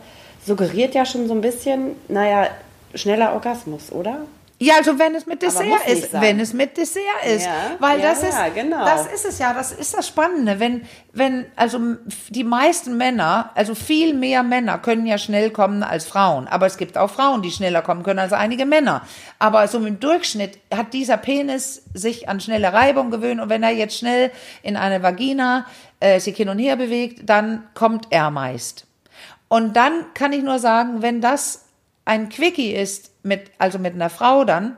suggeriert 0.46 0.94
ja 0.94 1.04
schon 1.04 1.26
so 1.26 1.34
ein 1.34 1.40
bisschen, 1.40 1.96
naja, 2.08 2.48
schneller 2.94 3.32
Orgasmus, 3.32 3.90
oder? 3.90 4.18
Ja, 4.62 4.74
also 4.76 4.98
wenn 4.98 5.14
es 5.14 5.26
mit 5.26 5.42
Dessert 5.42 5.86
ist, 5.86 6.12
wenn 6.12 6.38
es 6.38 6.52
mit 6.52 6.76
Dessert 6.76 7.02
ist, 7.26 7.46
ja, 7.46 7.76
weil 7.78 8.00
ja, 8.00 8.10
das 8.10 8.22
ist, 8.22 8.36
genau. 8.54 8.84
das 8.84 9.06
ist 9.06 9.24
es 9.24 9.38
ja, 9.38 9.52
das 9.52 9.72
ist 9.72 9.96
das 9.96 10.06
Spannende, 10.06 10.60
wenn, 10.60 10.82
wenn, 11.12 11.46
also 11.56 11.80
die 12.28 12.44
meisten 12.44 12.96
Männer, 12.96 13.50
also 13.54 13.74
viel 13.74 14.14
mehr 14.14 14.42
Männer 14.42 14.78
können 14.78 15.06
ja 15.06 15.18
schnell 15.18 15.50
kommen 15.50 15.82
als 15.82 16.04
Frauen, 16.04 16.46
aber 16.46 16.66
es 16.66 16.76
gibt 16.76 16.96
auch 16.96 17.10
Frauen, 17.10 17.42
die 17.42 17.50
schneller 17.50 17.82
kommen 17.82 18.04
können 18.04 18.20
als 18.20 18.32
einige 18.32 18.64
Männer, 18.64 19.02
aber 19.38 19.66
so 19.66 19.78
im 19.78 19.98
Durchschnitt 19.98 20.58
hat 20.72 20.92
dieser 20.92 21.16
Penis 21.16 21.82
sich 21.94 22.28
an 22.28 22.40
schnelle 22.40 22.72
Reibung 22.72 23.10
gewöhnt. 23.10 23.40
Und 23.40 23.48
wenn 23.48 23.62
er 23.62 23.70
jetzt 23.70 23.98
schnell 23.98 24.30
in 24.62 24.76
eine 24.76 25.02
Vagina 25.02 25.66
äh, 26.00 26.20
sich 26.20 26.36
hin 26.36 26.48
und 26.48 26.58
her 26.58 26.76
bewegt, 26.76 27.28
dann 27.28 27.64
kommt 27.74 28.06
er 28.10 28.30
meist. 28.30 28.86
Und 29.48 29.76
dann 29.76 30.14
kann 30.14 30.32
ich 30.32 30.42
nur 30.42 30.58
sagen, 30.58 31.02
wenn 31.02 31.20
das 31.20 31.66
ein 32.04 32.28
Quickie 32.28 32.72
ist, 32.72 33.12
mit, 33.22 33.50
also 33.58 33.78
mit 33.78 33.94
einer 33.94 34.10
Frau 34.10 34.44
dann, 34.44 34.76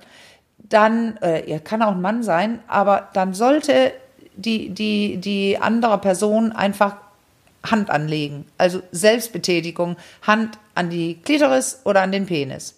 dann, 0.58 1.16
äh, 1.18 1.48
er 1.50 1.60
kann 1.60 1.82
auch 1.82 1.92
ein 1.92 2.00
Mann 2.00 2.22
sein, 2.22 2.60
aber 2.68 3.08
dann 3.12 3.34
sollte 3.34 3.92
die, 4.36 4.70
die, 4.70 5.18
die 5.18 5.58
andere 5.58 5.98
Person 5.98 6.52
einfach 6.52 6.96
Hand 7.64 7.90
anlegen. 7.90 8.44
Also 8.58 8.82
Selbstbetätigung, 8.92 9.96
Hand 10.22 10.58
an 10.74 10.90
die 10.90 11.16
Klitoris 11.22 11.80
oder 11.84 12.02
an 12.02 12.12
den 12.12 12.26
Penis. 12.26 12.74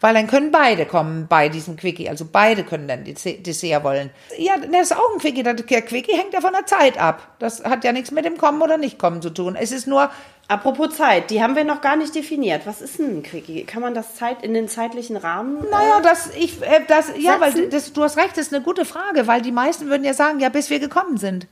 Weil 0.00 0.14
dann 0.14 0.26
können 0.26 0.52
beide 0.52 0.86
kommen 0.86 1.26
bei 1.28 1.48
diesem 1.48 1.76
Quickie. 1.76 2.08
Also 2.08 2.24
beide 2.30 2.62
können 2.62 2.86
dann 2.86 3.04
die 3.04 3.14
Dessert 3.14 3.82
wollen. 3.82 4.10
Ja, 4.36 4.54
das 4.56 4.90
ist 4.90 4.96
auch 4.96 5.12
ein 5.14 5.20
Quickie. 5.20 5.42
Der 5.42 5.54
Quickie 5.54 6.16
hängt 6.16 6.32
ja 6.32 6.40
von 6.40 6.52
der 6.52 6.66
Zeit 6.66 6.98
ab. 6.98 7.34
Das 7.38 7.64
hat 7.64 7.84
ja 7.84 7.92
nichts 7.92 8.10
mit 8.10 8.24
dem 8.24 8.38
Kommen 8.38 8.62
oder 8.62 8.78
nicht 8.78 8.98
Kommen 8.98 9.22
zu 9.22 9.30
tun. 9.30 9.56
Es 9.56 9.72
ist 9.72 9.86
nur, 9.86 10.10
Apropos 10.50 10.96
Zeit, 10.96 11.28
die 11.28 11.42
haben 11.42 11.56
wir 11.56 11.64
noch 11.64 11.82
gar 11.82 11.96
nicht 11.96 12.14
definiert. 12.14 12.62
Was 12.64 12.80
ist 12.80 12.98
denn 12.98 13.18
ein 13.18 13.22
Quickie? 13.22 13.64
Kann 13.64 13.82
man 13.82 13.92
das 13.92 14.14
Zeit 14.14 14.42
in 14.42 14.54
den 14.54 14.66
zeitlichen 14.66 15.18
Rahmen? 15.18 15.62
äh, 15.62 15.70
naja, 15.70 16.00
das, 16.00 16.30
ich, 16.34 16.62
äh, 16.62 16.80
das, 16.88 17.12
ja, 17.18 17.38
weil 17.38 17.52
Setzen? 17.52 17.70
das, 17.70 17.92
du 17.92 18.02
hast 18.02 18.16
recht, 18.16 18.30
das 18.30 18.46
ist 18.46 18.54
eine 18.54 18.64
gute 18.64 18.86
Frage, 18.86 19.26
weil 19.26 19.42
die 19.42 19.52
meisten 19.52 19.90
würden 19.90 20.04
ja 20.04 20.14
sagen, 20.14 20.40
ja, 20.40 20.48
bis 20.48 20.70
wir 20.70 20.80
gekommen 20.80 21.18
sind. 21.18 21.46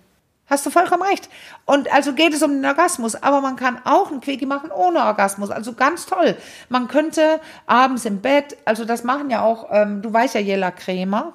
Hast 0.48 0.64
du 0.64 0.70
vollkommen 0.70 1.02
recht. 1.02 1.28
Und 1.64 1.92
also 1.92 2.12
geht 2.12 2.32
es 2.32 2.42
um 2.42 2.52
den 2.52 2.64
Orgasmus, 2.64 3.16
aber 3.16 3.40
man 3.40 3.56
kann 3.56 3.80
auch 3.85 4.12
ein 4.12 4.20
Quickie 4.20 4.46
machen 4.46 4.70
ohne 4.70 5.00
Orgasmus. 5.00 5.50
Also 5.50 5.72
ganz 5.72 6.06
toll. 6.06 6.37
Man 6.68 6.87
könnte 6.87 7.40
abends 7.66 8.04
im 8.04 8.20
Bett, 8.20 8.56
also 8.64 8.85
das 8.85 9.02
machen 9.02 9.28
ja 9.28 9.42
auch, 9.42 9.68
ähm, 9.72 10.02
du 10.02 10.12
weißt 10.12 10.37
ja 10.37 10.40
Jella 10.40 10.70
Kremer, 10.70 11.32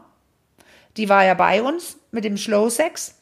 die 0.96 1.10
war 1.10 1.26
ja 1.26 1.34
bei 1.34 1.62
uns 1.62 1.98
mit 2.12 2.24
dem 2.24 2.38
Slow 2.38 2.70
Sex. 2.70 3.16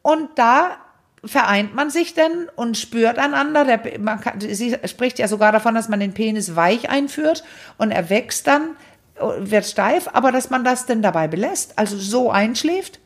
Und 0.00 0.30
da 0.36 0.78
vereint 1.22 1.74
man 1.74 1.90
sich 1.90 2.14
denn 2.14 2.48
und 2.56 2.78
spürt 2.78 3.18
einander. 3.18 3.66
Der, 3.66 3.98
man 3.98 4.20
kann, 4.22 4.40
sie 4.40 4.78
spricht 4.86 5.18
ja 5.18 5.28
sogar 5.28 5.52
davon, 5.52 5.74
dass 5.74 5.90
man 5.90 6.00
den 6.00 6.14
Penis 6.14 6.56
weich 6.56 6.88
einführt 6.88 7.44
und 7.76 7.90
er 7.90 8.08
wächst 8.08 8.46
dann, 8.46 8.76
wird 9.38 9.66
steif, 9.66 10.08
aber 10.14 10.32
dass 10.32 10.48
man 10.48 10.64
das 10.64 10.86
denn 10.86 11.02
dabei 11.02 11.28
belässt, 11.28 11.78
also 11.78 11.98
so 11.98 12.30
einschläft 12.30 13.00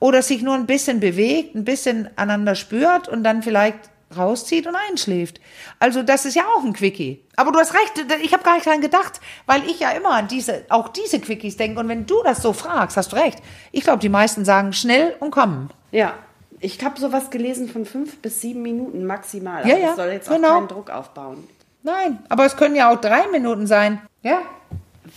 oder 0.00 0.22
sich 0.22 0.42
nur 0.42 0.54
ein 0.54 0.66
bisschen 0.66 1.00
bewegt, 1.00 1.54
ein 1.54 1.64
bisschen 1.64 2.08
aneinander 2.16 2.54
spürt 2.54 3.08
und 3.08 3.24
dann 3.24 3.42
vielleicht 3.42 3.78
rauszieht 4.16 4.66
und 4.66 4.74
einschläft. 4.88 5.40
Also 5.78 6.02
das 6.02 6.24
ist 6.24 6.34
ja 6.34 6.44
auch 6.56 6.64
ein 6.64 6.72
Quickie. 6.72 7.22
Aber 7.36 7.52
du 7.52 7.58
hast 7.58 7.74
recht, 7.74 8.06
ich 8.22 8.32
habe 8.32 8.42
gar 8.42 8.54
nicht 8.54 8.66
dran 8.66 8.80
gedacht, 8.80 9.20
weil 9.46 9.62
ich 9.66 9.80
ja 9.80 9.90
immer 9.90 10.10
an 10.10 10.28
diese, 10.28 10.64
auch 10.70 10.88
diese 10.88 11.20
Quickies 11.20 11.56
denke. 11.56 11.80
Und 11.80 11.88
wenn 11.88 12.06
du 12.06 12.22
das 12.24 12.42
so 12.42 12.52
fragst, 12.52 12.96
hast 12.96 13.12
du 13.12 13.16
recht. 13.16 13.38
Ich 13.72 13.82
glaube, 13.84 13.98
die 13.98 14.08
meisten 14.08 14.44
sagen 14.44 14.72
schnell 14.72 15.14
und 15.20 15.30
kommen. 15.30 15.70
Ja. 15.90 16.14
Ich 16.60 16.82
habe 16.84 16.98
sowas 16.98 17.30
gelesen 17.30 17.68
von 17.68 17.84
fünf 17.86 18.18
bis 18.18 18.40
sieben 18.40 18.62
Minuten 18.62 19.04
maximal. 19.04 19.66
Ja, 19.66 19.74
Aber 19.74 19.82
ja, 19.82 19.86
Das 19.88 19.96
soll 19.96 20.08
jetzt 20.08 20.28
auch 20.28 20.34
genau. 20.34 20.54
keinen 20.54 20.68
Druck 20.68 20.90
aufbauen. 20.90 21.46
Nein, 21.82 22.18
aber 22.28 22.44
es 22.46 22.56
können 22.56 22.74
ja 22.74 22.92
auch 22.92 23.00
drei 23.00 23.28
Minuten 23.28 23.66
sein. 23.66 24.00
Ja. 24.22 24.40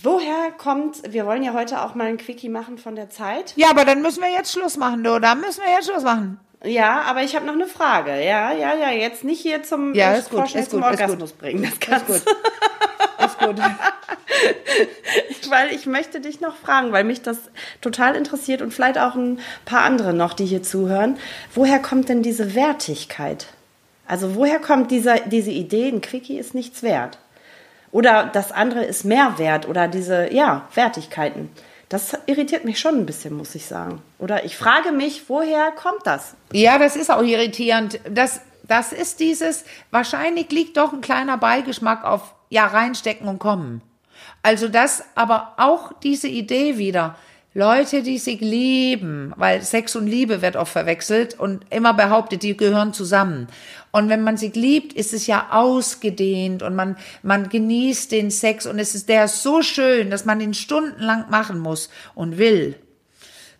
Woher 0.02 0.52
kommt, 0.56 1.12
wir 1.12 1.26
wollen 1.26 1.42
ja 1.42 1.52
heute 1.52 1.82
auch 1.82 1.94
mal 1.94 2.06
ein 2.06 2.16
Quickie 2.16 2.48
machen 2.48 2.78
von 2.78 2.94
der 2.94 3.10
Zeit. 3.10 3.52
Ja, 3.56 3.70
aber 3.70 3.84
dann 3.84 4.00
müssen 4.02 4.22
wir 4.22 4.30
jetzt 4.30 4.52
Schluss 4.52 4.76
machen, 4.76 5.04
du. 5.04 5.18
Da 5.18 5.34
müssen 5.34 5.62
wir 5.64 5.72
jetzt 5.72 5.88
Schluss 5.88 6.02
machen. 6.02 6.40
Ja, 6.64 7.02
aber 7.02 7.22
ich 7.22 7.34
habe 7.34 7.44
noch 7.44 7.54
eine 7.54 7.66
Frage. 7.66 8.10
Ja, 8.24 8.52
ja, 8.52 8.74
ja, 8.74 8.90
jetzt 8.90 9.24
nicht 9.24 9.40
hier 9.40 9.62
zum, 9.64 9.94
Ja, 9.94 10.12
äh, 10.12 10.20
ist 10.20 10.30
gut, 10.30 10.54
ist 10.54 10.70
zum 10.70 10.80
gut, 10.80 10.92
ist 10.92 11.00
Orgasmus 11.00 11.32
bringen. 11.32 11.62
Das 11.62 11.80
kannst 11.80 12.06
gut. 12.06 12.16
Ist 12.16 13.38
gut. 13.38 13.56
weil 15.52 15.72
ich 15.72 15.86
möchte 15.86 16.20
dich 16.20 16.40
noch 16.40 16.56
fragen, 16.56 16.92
weil 16.92 17.04
mich 17.04 17.22
das 17.22 17.38
total 17.80 18.16
interessiert 18.16 18.62
und 18.62 18.72
vielleicht 18.72 18.98
auch 18.98 19.14
ein 19.14 19.40
paar 19.64 19.82
andere 19.82 20.14
noch, 20.14 20.34
die 20.34 20.46
hier 20.46 20.62
zuhören. 20.62 21.18
Woher 21.54 21.78
kommt 21.78 22.08
denn 22.08 22.22
diese 22.22 22.54
Wertigkeit? 22.54 23.48
Also 24.06 24.34
woher 24.34 24.58
kommt 24.58 24.90
dieser, 24.90 25.20
diese 25.20 25.50
Idee, 25.50 25.88
ein 25.88 26.00
Quickie 26.00 26.38
ist 26.38 26.54
nichts 26.54 26.82
wert? 26.82 27.18
Oder 27.92 28.30
das 28.32 28.50
andere 28.50 28.84
ist 28.84 29.04
mehr 29.04 29.34
wert 29.36 29.68
oder 29.68 29.86
diese, 29.86 30.32
ja, 30.32 30.66
Wertigkeiten. 30.74 31.50
Das 31.90 32.16
irritiert 32.24 32.64
mich 32.64 32.80
schon 32.80 32.96
ein 32.96 33.06
bisschen, 33.06 33.34
muss 33.34 33.54
ich 33.54 33.66
sagen. 33.66 34.00
Oder 34.18 34.44
ich 34.44 34.56
frage 34.56 34.92
mich, 34.92 35.28
woher 35.28 35.70
kommt 35.72 36.06
das? 36.06 36.34
Ja, 36.52 36.78
das 36.78 36.96
ist 36.96 37.10
auch 37.10 37.22
irritierend. 37.22 38.00
Das, 38.10 38.40
das 38.62 38.92
ist 38.92 39.20
dieses, 39.20 39.64
wahrscheinlich 39.90 40.50
liegt 40.50 40.78
doch 40.78 40.94
ein 40.94 41.02
kleiner 41.02 41.36
Beigeschmack 41.36 42.02
auf, 42.02 42.34
ja, 42.48 42.66
reinstecken 42.66 43.28
und 43.28 43.38
kommen. 43.38 43.82
Also 44.42 44.68
das, 44.68 45.04
aber 45.14 45.52
auch 45.58 45.92
diese 46.02 46.28
Idee 46.28 46.78
wieder. 46.78 47.16
Leute, 47.54 48.02
die 48.02 48.16
sich 48.16 48.40
lieben, 48.40 49.34
weil 49.36 49.60
Sex 49.60 49.94
und 49.94 50.06
Liebe 50.06 50.40
wird 50.40 50.56
oft 50.56 50.72
verwechselt 50.72 51.38
und 51.38 51.66
immer 51.68 51.92
behauptet, 51.92 52.42
die 52.42 52.56
gehören 52.56 52.94
zusammen. 52.94 53.48
Und 53.92 54.08
wenn 54.08 54.22
man 54.22 54.38
sich 54.38 54.54
liebt, 54.54 54.94
ist 54.94 55.12
es 55.12 55.26
ja 55.26 55.48
ausgedehnt 55.50 56.62
und 56.62 56.74
man, 56.74 56.96
man 57.22 57.50
genießt 57.50 58.10
den 58.10 58.30
Sex 58.30 58.66
und 58.66 58.78
es 58.78 58.94
ist, 58.94 59.08
der 59.08 59.26
ist 59.26 59.42
so 59.42 59.62
schön, 59.62 60.10
dass 60.10 60.24
man 60.24 60.40
ihn 60.40 60.54
stundenlang 60.54 61.26
machen 61.28 61.58
muss 61.58 61.90
und 62.14 62.38
will 62.38 62.76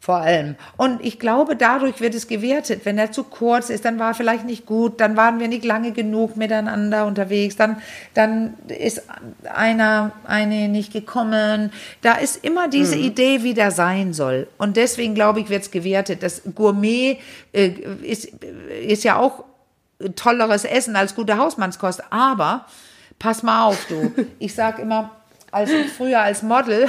vor 0.02 0.16
allem. 0.16 0.56
Und 0.76 1.00
ich 1.04 1.20
glaube, 1.20 1.54
dadurch 1.54 2.00
wird 2.00 2.16
es 2.16 2.26
gewertet. 2.26 2.80
Wenn 2.82 2.98
er 2.98 3.12
zu 3.12 3.22
kurz 3.22 3.70
ist, 3.70 3.84
dann 3.84 4.00
war 4.00 4.08
er 4.08 4.14
vielleicht 4.14 4.44
nicht 4.44 4.66
gut, 4.66 5.00
dann 5.00 5.16
waren 5.16 5.38
wir 5.38 5.46
nicht 5.46 5.64
lange 5.64 5.92
genug 5.92 6.36
miteinander 6.36 7.06
unterwegs, 7.06 7.54
dann, 7.54 7.80
dann 8.12 8.54
ist 8.66 9.04
einer, 9.44 10.10
eine 10.24 10.68
nicht 10.68 10.92
gekommen. 10.92 11.70
Da 12.00 12.14
ist 12.14 12.44
immer 12.44 12.66
diese 12.66 12.96
Idee, 12.96 13.44
wie 13.44 13.54
der 13.54 13.70
sein 13.70 14.12
soll. 14.12 14.48
Und 14.58 14.76
deswegen, 14.76 15.14
glaube 15.14 15.38
ich, 15.38 15.50
wird 15.50 15.62
es 15.62 15.70
gewertet. 15.70 16.24
Das 16.24 16.42
Gourmet 16.52 17.18
äh, 17.52 17.68
ist, 18.02 18.24
ist 18.84 19.04
ja 19.04 19.20
auch 19.20 19.44
tolleres 20.10 20.64
Essen 20.64 20.96
als 20.96 21.14
gute 21.14 21.36
Hausmannskost. 21.36 22.02
Aber 22.10 22.66
pass 23.18 23.42
mal 23.42 23.66
auf, 23.66 23.86
du. 23.86 24.12
Ich 24.38 24.54
sag 24.54 24.78
immer, 24.78 25.10
als 25.50 25.70
ich 25.70 25.90
früher 25.90 26.20
als 26.20 26.42
Model 26.42 26.88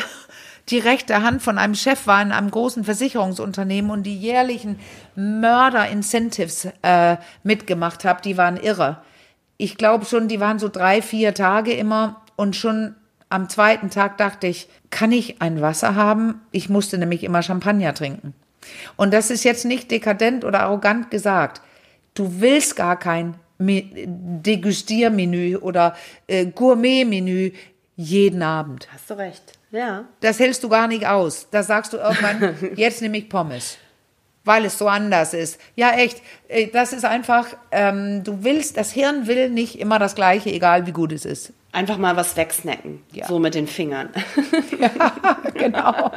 die 0.69 0.79
rechte 0.79 1.21
Hand 1.21 1.41
von 1.41 1.57
einem 1.57 1.75
Chef 1.75 2.07
war 2.07 2.21
in 2.21 2.31
einem 2.31 2.49
großen 2.49 2.83
Versicherungsunternehmen 2.83 3.91
und 3.91 4.03
die 4.03 4.17
jährlichen 4.17 4.79
Mörder-Incentives 5.15 6.69
äh, 6.81 7.17
mitgemacht 7.43 8.05
habe, 8.05 8.21
die 8.21 8.37
waren 8.37 8.57
irre. 8.57 9.01
Ich 9.57 9.77
glaube 9.77 10.05
schon, 10.05 10.27
die 10.27 10.39
waren 10.39 10.59
so 10.59 10.69
drei, 10.69 11.01
vier 11.01 11.33
Tage 11.33 11.73
immer 11.73 12.21
und 12.35 12.55
schon 12.55 12.95
am 13.29 13.49
zweiten 13.49 13.89
Tag 13.89 14.17
dachte 14.17 14.47
ich, 14.47 14.69
kann 14.89 15.11
ich 15.11 15.41
ein 15.41 15.59
Wasser 15.61 15.95
haben? 15.95 16.41
Ich 16.51 16.69
musste 16.69 16.97
nämlich 16.97 17.23
immer 17.23 17.41
Champagner 17.41 17.93
trinken. 17.93 18.33
Und 18.95 19.13
das 19.13 19.31
ist 19.31 19.43
jetzt 19.43 19.65
nicht 19.65 19.91
dekadent 19.91 20.45
oder 20.45 20.61
arrogant 20.61 21.11
gesagt. 21.11 21.61
Du 22.13 22.41
willst 22.41 22.75
gar 22.75 22.97
kein 22.97 23.35
Me- 23.57 23.83
Degustiermenü 24.05 25.57
oder 25.57 25.95
äh, 26.27 26.45
Gourmetmenü 26.47 27.51
jeden 27.95 28.41
Abend. 28.43 28.87
Hast 28.93 29.09
du 29.09 29.13
recht. 29.17 29.43
Ja. 29.71 30.05
Das 30.19 30.39
hältst 30.39 30.63
du 30.63 30.69
gar 30.69 30.87
nicht 30.87 31.07
aus. 31.07 31.47
Da 31.51 31.63
sagst 31.63 31.93
du 31.93 31.97
irgendwann, 31.97 32.55
jetzt 32.75 33.01
nehme 33.01 33.17
ich 33.17 33.29
Pommes. 33.29 33.77
Weil 34.45 34.65
es 34.65 34.77
so 34.77 34.87
anders 34.87 35.33
ist. 35.33 35.59
Ja, 35.75 35.91
echt. 35.91 36.21
Äh, 36.53 36.67
Das 36.67 36.93
ist 36.93 37.05
einfach, 37.05 37.47
ähm, 37.71 38.23
du 38.23 38.43
willst, 38.43 38.77
das 38.77 38.91
Hirn 38.91 39.27
will 39.27 39.49
nicht 39.49 39.79
immer 39.79 39.99
das 39.99 40.15
Gleiche, 40.15 40.49
egal 40.51 40.85
wie 40.87 40.91
gut 40.91 41.11
es 41.11 41.25
ist. 41.25 41.53
Einfach 41.71 41.97
mal 41.97 42.15
was 42.15 42.37
wegsnacken. 42.37 43.01
Ja. 43.11 43.25
So 43.27 43.39
mit 43.39 43.55
den 43.55 43.67
Fingern. 43.67 44.09
Genau. 45.53 46.11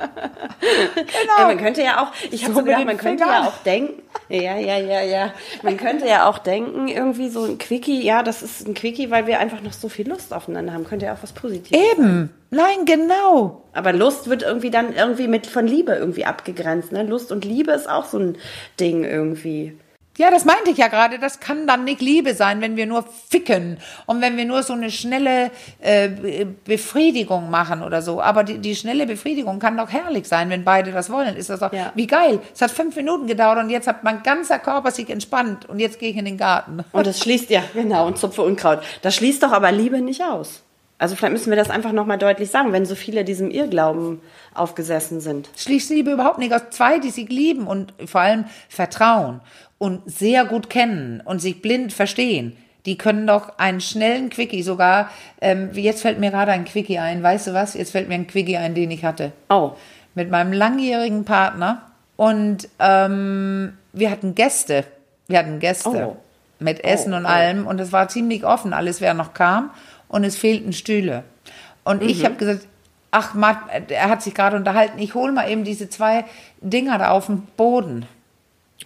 Ja, 1.38 1.46
man 1.46 1.58
könnte 1.58 1.82
ja 1.82 2.02
auch, 2.02 2.12
ich 2.30 2.42
habe 2.44 2.54
So 2.54 2.60
so 2.60 2.64
gedacht, 2.64 2.84
man 2.84 2.96
könnte 2.96 3.24
Fingern. 3.24 3.42
ja 3.44 3.48
auch 3.48 3.56
denken, 3.64 4.02
ja, 4.28 4.56
ja, 4.56 4.78
ja, 4.78 5.02
ja, 5.02 5.32
man 5.62 5.76
könnte 5.76 6.06
ja 6.08 6.28
auch 6.28 6.38
denken, 6.38 6.88
irgendwie 6.88 7.28
so 7.28 7.44
ein 7.44 7.58
Quickie, 7.58 8.02
ja, 8.02 8.22
das 8.22 8.42
ist 8.42 8.66
ein 8.66 8.74
Quickie, 8.74 9.10
weil 9.10 9.26
wir 9.26 9.38
einfach 9.38 9.62
noch 9.62 9.72
so 9.72 9.88
viel 9.88 10.08
Lust 10.08 10.32
aufeinander 10.32 10.72
haben, 10.72 10.84
könnte 10.84 11.06
ja 11.06 11.14
auch 11.14 11.22
was 11.22 11.32
Positives 11.32 11.70
sein. 11.78 11.98
Eben. 11.98 12.30
Nein, 12.50 12.84
genau. 12.86 13.62
Aber 13.72 13.92
Lust 13.92 14.28
wird 14.28 14.42
irgendwie 14.42 14.70
dann 14.70 14.94
irgendwie 14.94 15.28
mit 15.28 15.46
von 15.46 15.66
Liebe 15.66 15.92
irgendwie 15.92 16.24
abgegrenzt, 16.24 16.92
ne? 16.92 17.02
Lust 17.02 17.30
und 17.30 17.44
Liebe 17.44 17.72
ist 17.72 17.88
auch 17.88 18.06
so 18.06 18.18
ein 18.18 18.38
Ding 18.80 19.04
irgendwie. 19.04 19.76
Ja, 20.18 20.30
das 20.30 20.44
meinte 20.44 20.70
ich 20.70 20.78
ja 20.78 20.88
gerade. 20.88 21.18
Das 21.18 21.40
kann 21.40 21.66
dann 21.66 21.84
nicht 21.84 22.00
Liebe 22.00 22.34
sein, 22.34 22.60
wenn 22.60 22.76
wir 22.76 22.86
nur 22.86 23.04
ficken 23.28 23.78
und 24.06 24.20
wenn 24.20 24.36
wir 24.36 24.44
nur 24.46 24.62
so 24.62 24.72
eine 24.72 24.90
schnelle 24.90 25.50
äh, 25.80 26.08
Be- 26.08 26.46
Befriedigung 26.64 27.50
machen 27.50 27.82
oder 27.82 28.00
so. 28.02 28.20
Aber 28.22 28.44
die, 28.44 28.58
die 28.58 28.74
schnelle 28.76 29.06
Befriedigung 29.06 29.58
kann 29.58 29.76
doch 29.76 29.90
herrlich 29.90 30.26
sein, 30.26 30.48
wenn 30.50 30.64
beide 30.64 30.92
das 30.92 31.10
wollen. 31.10 31.36
Ist 31.36 31.50
das 31.50 31.60
doch 31.60 31.72
Ja. 31.72 31.92
wie 31.94 32.06
geil. 32.06 32.40
Es 32.54 32.62
hat 32.62 32.70
fünf 32.70 32.96
Minuten 32.96 33.26
gedauert 33.26 33.58
und 33.58 33.70
jetzt 33.70 33.86
hat 33.88 34.04
mein 34.04 34.22
ganzer 34.22 34.58
Körper 34.58 34.90
sich 34.90 35.10
entspannt 35.10 35.68
und 35.68 35.78
jetzt 35.80 35.98
gehe 35.98 36.10
ich 36.10 36.16
in 36.16 36.24
den 36.24 36.38
Garten. 36.38 36.84
Und 36.92 37.06
das 37.06 37.18
schließt, 37.20 37.50
ja, 37.50 37.62
genau, 37.74 38.06
und 38.06 38.18
Zupfe 38.18 38.42
Unkraut. 38.42 38.80
Das 39.02 39.14
schließt 39.16 39.42
doch 39.42 39.52
aber 39.52 39.70
Liebe 39.72 40.00
nicht 40.00 40.22
aus. 40.22 40.62
Also 40.98 41.14
vielleicht 41.14 41.32
müssen 41.32 41.50
wir 41.50 41.56
das 41.56 41.68
einfach 41.68 41.92
nochmal 41.92 42.16
deutlich 42.18 42.50
sagen, 42.50 42.72
wenn 42.72 42.86
so 42.86 42.94
viele 42.94 43.24
diesem 43.24 43.50
Irrglauben 43.50 44.20
aufgesessen 44.54 45.20
sind. 45.20 45.50
Schließt 45.56 45.90
Liebe 45.90 46.12
überhaupt 46.12 46.38
nicht 46.38 46.54
aus. 46.54 46.62
Zwei, 46.70 46.98
die 46.98 47.10
sich 47.10 47.28
lieben 47.28 47.66
und 47.66 47.92
vor 48.06 48.22
allem 48.22 48.46
vertrauen 48.68 49.40
und 49.78 50.00
sehr 50.06 50.46
gut 50.46 50.70
kennen 50.70 51.22
und 51.24 51.40
sich 51.40 51.60
blind 51.60 51.92
verstehen. 51.92 52.56
Die 52.86 52.96
können 52.96 53.26
doch 53.26 53.58
einen 53.58 53.80
schnellen 53.80 54.30
Quickie 54.30 54.62
sogar, 54.62 55.10
ähm, 55.40 55.70
jetzt 55.74 56.02
fällt 56.02 56.20
mir 56.20 56.30
gerade 56.30 56.52
ein 56.52 56.64
Quickie 56.64 56.98
ein, 56.98 57.22
weißt 57.22 57.48
du 57.48 57.52
was? 57.52 57.74
Jetzt 57.74 57.90
fällt 57.90 58.08
mir 58.08 58.14
ein 58.14 58.28
Quickie 58.28 58.56
ein, 58.56 58.74
den 58.74 58.90
ich 58.90 59.04
hatte. 59.04 59.32
Oh, 59.50 59.72
Mit 60.14 60.30
meinem 60.30 60.52
langjährigen 60.52 61.24
Partner. 61.24 61.82
Und 62.16 62.68
ähm, 62.78 63.76
wir 63.92 64.10
hatten 64.10 64.34
Gäste. 64.34 64.84
Wir 65.26 65.40
hatten 65.40 65.58
Gäste. 65.58 65.88
Oh. 65.90 66.16
Mit 66.58 66.84
Essen 66.84 67.12
Oh, 67.12 67.16
und 67.16 67.24
oh. 67.26 67.28
allem. 67.28 67.66
Und 67.66 67.80
es 67.80 67.92
war 67.92 68.08
ziemlich 68.08 68.46
offen, 68.46 68.72
alles 68.72 69.02
wer 69.02 69.12
noch 69.12 69.34
kam. 69.34 69.70
Und 70.08 70.24
es 70.24 70.36
fehlten 70.36 70.72
Stühle. 70.72 71.24
Und 71.84 72.02
ich 72.02 72.20
Mhm. 72.20 72.24
habe 72.24 72.34
gesagt, 72.36 72.66
ach, 73.10 73.34
er 73.88 74.08
hat 74.08 74.22
sich 74.22 74.34
gerade 74.34 74.56
unterhalten, 74.56 74.98
ich 74.98 75.14
hole 75.14 75.32
mal 75.32 75.50
eben 75.50 75.64
diese 75.64 75.88
zwei 75.88 76.24
Dinger 76.60 76.98
da 76.98 77.10
auf 77.10 77.26
dem 77.26 77.42
Boden. 77.56 78.06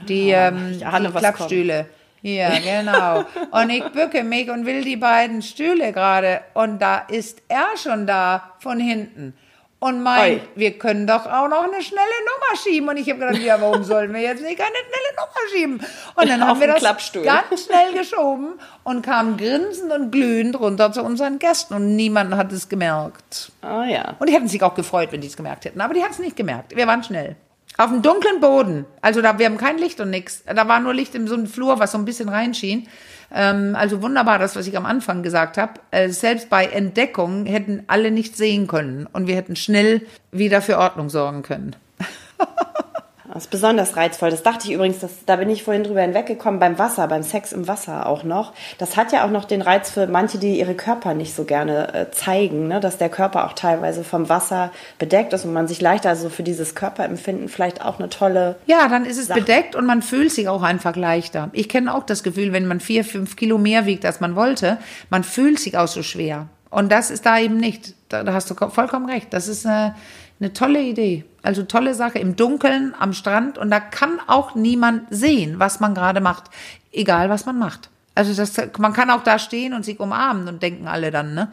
Die, 0.09 0.31
ähm, 0.31 0.73
ich 0.77 0.87
ahne, 0.87 1.09
die 1.09 1.19
Klappstühle. 1.19 1.87
Ja, 2.23 2.51
genau. 2.59 3.25
Und 3.51 3.71
ich 3.71 3.83
bücke 3.93 4.23
mich 4.23 4.51
und 4.51 4.67
will 4.67 4.85
die 4.85 4.97
beiden 4.97 5.41
Stühle 5.43 5.93
gerade. 5.93 6.43
Und 6.55 6.79
da 6.81 6.99
ist 6.99 7.43
er 7.49 7.67
schon 7.83 8.07
da 8.07 8.53
von 8.59 8.79
hinten. 8.79 9.35
Und 9.81 10.03
meint, 10.03 10.43
Oi. 10.43 10.49
wir 10.57 10.79
können 10.79 11.07
doch 11.07 11.25
auch 11.25 11.49
noch 11.49 11.65
eine 11.65 11.83
schnelle 11.83 12.05
Nummer 12.05 12.61
schieben. 12.63 12.89
Und 12.91 12.99
ich 12.99 13.09
habe 13.09 13.19
gedacht, 13.19 13.39
ja, 13.43 13.59
warum 13.61 13.83
sollen 13.83 14.13
wir 14.13 14.21
jetzt 14.21 14.43
nicht 14.43 14.61
eine 14.61 14.71
schnelle 14.71 15.17
Nummer 15.17 15.51
schieben? 15.51 15.81
Und 16.17 16.29
dann 16.29 16.47
haben 16.47 16.61
wir 16.61 16.67
das 16.67 16.81
Klappstuhl. 16.81 17.23
ganz 17.23 17.65
schnell 17.65 17.95
geschoben 17.95 18.61
und 18.85 19.01
kamen 19.01 19.39
grinsend 19.39 19.91
und 19.91 20.11
glühend 20.11 20.61
runter 20.61 20.93
zu 20.93 21.03
unseren 21.03 21.39
Gästen. 21.39 21.73
Und 21.73 21.97
niemand 21.97 22.37
hat 22.37 22.53
es 22.53 22.69
gemerkt. 22.69 23.53
Oh 23.63 23.83
ja. 23.83 24.17
Und 24.19 24.29
die 24.29 24.35
hätten 24.35 24.49
sich 24.49 24.63
auch 24.63 24.75
gefreut, 24.75 25.13
wenn 25.13 25.23
die 25.23 25.29
es 25.29 25.37
gemerkt 25.37 25.65
hätten. 25.65 25.81
Aber 25.81 25.95
die 25.95 26.03
haben 26.03 26.11
es 26.11 26.19
nicht 26.19 26.37
gemerkt. 26.37 26.77
Wir 26.77 26.87
waren 26.87 27.03
schnell. 27.03 27.37
Auf 27.79 27.89
dem 27.89 28.03
dunklen 28.03 28.41
Boden. 28.41 28.85
Also 29.01 29.23
da, 29.23 29.39
wir 29.39 29.47
haben 29.47 29.57
kein 29.57 29.79
Licht 29.79 29.99
und 30.01 30.11
nichts. 30.11 30.43
Da 30.45 30.69
war 30.69 30.81
nur 30.81 30.93
Licht 30.93 31.15
in 31.15 31.27
so 31.27 31.35
einem 31.35 31.47
Flur, 31.47 31.79
was 31.79 31.93
so 31.93 31.99
ein 31.99 32.05
bisschen 32.05 32.29
reinschien. 32.29 32.87
Ähm, 33.33 33.77
also 33.77 34.03
wunderbar, 34.03 34.39
das, 34.39 34.57
was 34.57 34.67
ich 34.67 34.77
am 34.77 34.87
Anfang 34.87 35.23
gesagt 35.23 35.59
habe. 35.59 35.75
Äh, 35.91 36.09
selbst 36.11 36.51
bei 36.51 36.67
Entdeckung 36.67 37.47
hätten 37.47 37.85
alle 37.87 38.11
nicht 38.11 38.37
sehen 38.37 38.67
können. 38.67 39.07
Und 39.07 39.27
wir 39.27 39.37
hätten 39.37 39.57
schnell 39.57 40.03
wieder 40.33 40.63
für 40.63 40.79
Ordnung 40.79 41.09
sorgen 41.09 41.43
können. 41.43 41.77
Das 43.33 43.45
ist 43.45 43.51
besonders 43.51 43.97
reizvoll. 43.97 44.31
Das 44.31 44.43
dachte 44.43 44.67
ich 44.67 44.73
übrigens, 44.75 44.99
das, 44.99 45.11
da 45.25 45.37
bin 45.37 45.49
ich 45.51 45.63
vorhin 45.63 45.85
drüber 45.85 46.01
hinweggekommen, 46.01 46.59
beim 46.59 46.79
Wasser, 46.79 47.07
beim 47.07 47.23
Sex 47.23 47.53
im 47.53 47.69
Wasser 47.69 48.07
auch 48.07 48.25
noch. 48.25 48.53
Das 48.79 48.97
hat 48.97 49.13
ja 49.13 49.25
auch 49.25 49.31
noch 49.31 49.45
den 49.45 49.63
Reiz 49.63 49.91
für 49.91 50.07
manche, 50.09 50.39
die 50.39 50.59
ihre 50.59 50.75
Körper 50.75 51.15
nicht 51.15 51.35
so 51.35 51.45
gerne 51.45 51.95
äh, 51.95 52.11
zeigen, 52.11 52.67
ne? 52.67 52.81
dass 52.81 52.99
der 52.99 53.09
Körper 53.09 53.47
auch 53.47 53.53
teilweise 53.53 54.03
vom 54.03 54.29
Wasser 54.29 54.73
bedeckt 54.99 55.33
ist 55.33 55.45
und 55.45 55.53
man 55.53 55.69
sich 55.69 55.81
leichter, 55.81 56.09
also 56.09 56.29
für 56.29 56.43
dieses 56.43 56.75
Körperempfinden 56.75 57.49
vielleicht 57.49 57.85
auch 57.85 57.99
eine 58.01 58.09
tolle. 58.09 58.57
Ja, 58.67 58.89
dann 58.89 59.05
ist 59.05 59.17
es 59.19 59.29
Sache. 59.29 59.41
bedeckt 59.41 59.77
und 59.77 59.87
man 59.87 60.03
fühlt 60.03 60.33
sich 60.33 60.49
auch 60.49 60.63
einfach 60.63 60.97
leichter. 60.97 61.51
Ich 61.53 61.69
kenne 61.69 61.95
auch 61.95 62.03
das 62.03 62.23
Gefühl, 62.25 62.53
wenn 62.53 62.67
man 62.67 62.81
vier, 62.81 63.05
fünf 63.05 63.37
Kilo 63.37 63.59
mehr 63.59 63.87
wiegt, 63.87 64.05
als 64.05 64.21
man 64.21 64.35
wollte, 64.35 64.79
man 65.09 65.23
fühlt 65.23 65.61
sich 65.61 65.79
auch 65.79 65.89
so 65.89 66.03
schwer. 66.03 66.49
Und 66.71 66.91
das 66.91 67.11
ist 67.11 67.27
da 67.27 67.39
eben 67.39 67.57
nicht. 67.59 67.95
Da, 68.09 68.23
da 68.25 68.33
hast 68.33 68.51
du 68.51 68.55
ko- 68.55 68.71
vollkommen 68.71 69.09
recht. 69.09 69.33
Das 69.33 69.49
ist 69.49 69.67
eine, 69.67 69.95
eine 70.41 70.53
tolle 70.53 70.81
Idee. 70.81 71.25
Also 71.43 71.63
tolle 71.63 71.95
Sache 71.95 72.19
im 72.19 72.37
Dunkeln 72.37 72.95
am 72.99 73.13
Strand 73.13 73.59
und 73.59 73.71
da 73.71 73.81
kann 73.81 74.21
auch 74.27 74.55
niemand 74.55 75.05
sehen, 75.11 75.59
was 75.59 75.81
man 75.81 75.95
gerade 75.95 76.21
macht, 76.21 76.45
egal 76.93 77.31
was 77.31 77.47
man 77.47 77.59
macht. 77.59 77.89
Also 78.15 78.35
das, 78.35 78.53
man 78.79 78.93
kann 78.93 79.11
auch 79.11 79.23
da 79.23 79.39
stehen 79.39 79.73
und 79.73 79.85
sich 79.85 80.01
umarmen 80.01 80.49
und 80.49 80.63
denken 80.63 80.89
alle 80.89 81.11
dann, 81.11 81.35
ne? 81.35 81.53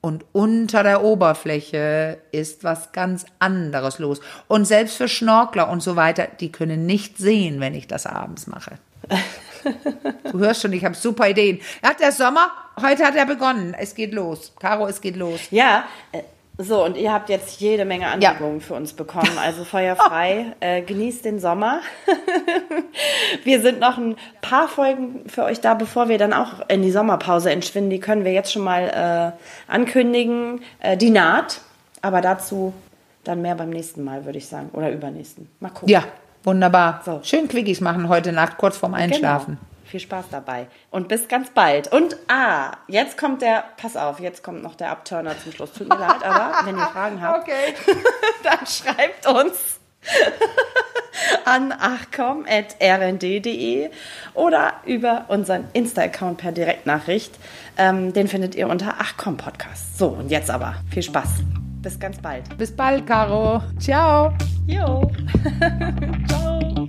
Und 0.00 0.26
unter 0.32 0.82
der 0.82 1.02
Oberfläche 1.02 2.18
ist 2.30 2.62
was 2.62 2.92
ganz 2.92 3.24
anderes 3.38 3.98
los. 3.98 4.20
Und 4.48 4.66
selbst 4.66 4.98
für 4.98 5.08
Schnorkler 5.08 5.70
und 5.70 5.82
so 5.82 5.96
weiter, 5.96 6.28
die 6.40 6.52
können 6.52 6.84
nicht 6.84 7.16
sehen, 7.16 7.58
wenn 7.58 7.74
ich 7.74 7.88
das 7.88 8.06
abends 8.06 8.46
mache. 8.46 8.78
Du 10.30 10.40
hörst 10.40 10.60
schon, 10.60 10.74
ich 10.74 10.84
habe 10.84 10.94
super 10.94 11.30
Ideen. 11.30 11.58
Ja, 11.82 11.94
der 11.94 12.12
Sommer, 12.12 12.50
heute 12.82 13.02
hat 13.04 13.16
er 13.16 13.24
begonnen. 13.24 13.72
Es 13.72 13.94
geht 13.94 14.12
los. 14.12 14.52
Caro, 14.58 14.86
es 14.86 15.00
geht 15.00 15.16
los. 15.16 15.40
Ja, 15.50 15.84
so, 16.56 16.84
und 16.84 16.96
ihr 16.96 17.12
habt 17.12 17.30
jetzt 17.30 17.60
jede 17.60 17.84
Menge 17.84 18.06
Anregungen 18.06 18.60
für 18.60 18.74
uns 18.74 18.92
bekommen. 18.92 19.38
Also 19.42 19.64
feuerfrei. 19.64 20.54
äh, 20.60 20.82
genießt 20.82 21.24
den 21.24 21.40
Sommer. 21.40 21.80
wir 23.44 23.60
sind 23.60 23.80
noch 23.80 23.98
ein 23.98 24.16
paar 24.40 24.68
Folgen 24.68 25.28
für 25.28 25.42
euch 25.42 25.60
da, 25.60 25.74
bevor 25.74 26.08
wir 26.08 26.16
dann 26.16 26.32
auch 26.32 26.68
in 26.68 26.82
die 26.82 26.92
Sommerpause 26.92 27.50
entschwinden. 27.50 27.90
Die 27.90 27.98
können 27.98 28.24
wir 28.24 28.32
jetzt 28.32 28.52
schon 28.52 28.62
mal 28.62 29.34
äh, 29.68 29.72
ankündigen. 29.72 30.60
Äh, 30.78 30.96
die 30.96 31.10
naht, 31.10 31.60
aber 32.02 32.20
dazu 32.20 32.72
dann 33.24 33.42
mehr 33.42 33.56
beim 33.56 33.70
nächsten 33.70 34.04
Mal, 34.04 34.24
würde 34.24 34.38
ich 34.38 34.46
sagen. 34.46 34.68
Oder 34.74 34.92
übernächsten. 34.92 35.48
Mal 35.58 35.70
gucken. 35.70 35.88
Ja, 35.88 36.04
wunderbar. 36.44 37.02
So. 37.04 37.20
Schön 37.24 37.48
Quickies 37.48 37.80
machen 37.80 38.08
heute 38.08 38.32
Nacht, 38.32 38.58
kurz 38.58 38.76
vorm 38.76 38.94
Einschlafen. 38.94 39.58
Genau. 39.58 39.73
Viel 39.84 40.00
Spaß 40.00 40.26
dabei. 40.30 40.66
Und 40.90 41.08
bis 41.08 41.28
ganz 41.28 41.50
bald. 41.50 41.92
Und 41.92 42.16
ah, 42.28 42.72
jetzt 42.88 43.18
kommt 43.18 43.42
der, 43.42 43.64
pass 43.76 43.96
auf, 43.96 44.20
jetzt 44.20 44.42
kommt 44.42 44.62
noch 44.62 44.74
der 44.74 44.90
Abturner 44.90 45.38
zum 45.38 45.52
Schluss. 45.52 45.72
Tut 45.72 45.88
mir 45.88 45.98
leid, 45.98 46.24
aber 46.24 46.52
wenn 46.66 46.76
ihr 46.76 46.86
Fragen 46.86 47.20
habt, 47.20 47.44
Okay. 47.44 47.74
dann 48.42 48.66
schreibt 48.66 49.26
uns 49.26 49.78
an 51.44 51.72
achcom.rnd.de 51.72 53.90
oder 54.34 54.74
über 54.86 55.24
unseren 55.28 55.64
Insta-Account 55.72 56.38
per 56.38 56.52
Direktnachricht. 56.52 57.34
Ähm, 57.76 58.12
den 58.12 58.28
findet 58.28 58.54
ihr 58.54 58.68
unter 58.68 59.00
Achcom 59.00 59.36
Podcast. 59.36 59.98
So, 59.98 60.08
und 60.08 60.30
jetzt 60.30 60.50
aber 60.50 60.76
viel 60.90 61.02
Spaß. 61.02 61.28
Bis 61.82 61.98
ganz 62.00 62.18
bald. 62.18 62.56
Bis 62.56 62.74
bald, 62.74 63.06
Caro. 63.06 63.62
Ciao. 63.78 64.32
Jo. 64.66 65.10
Ciao. 66.28 66.83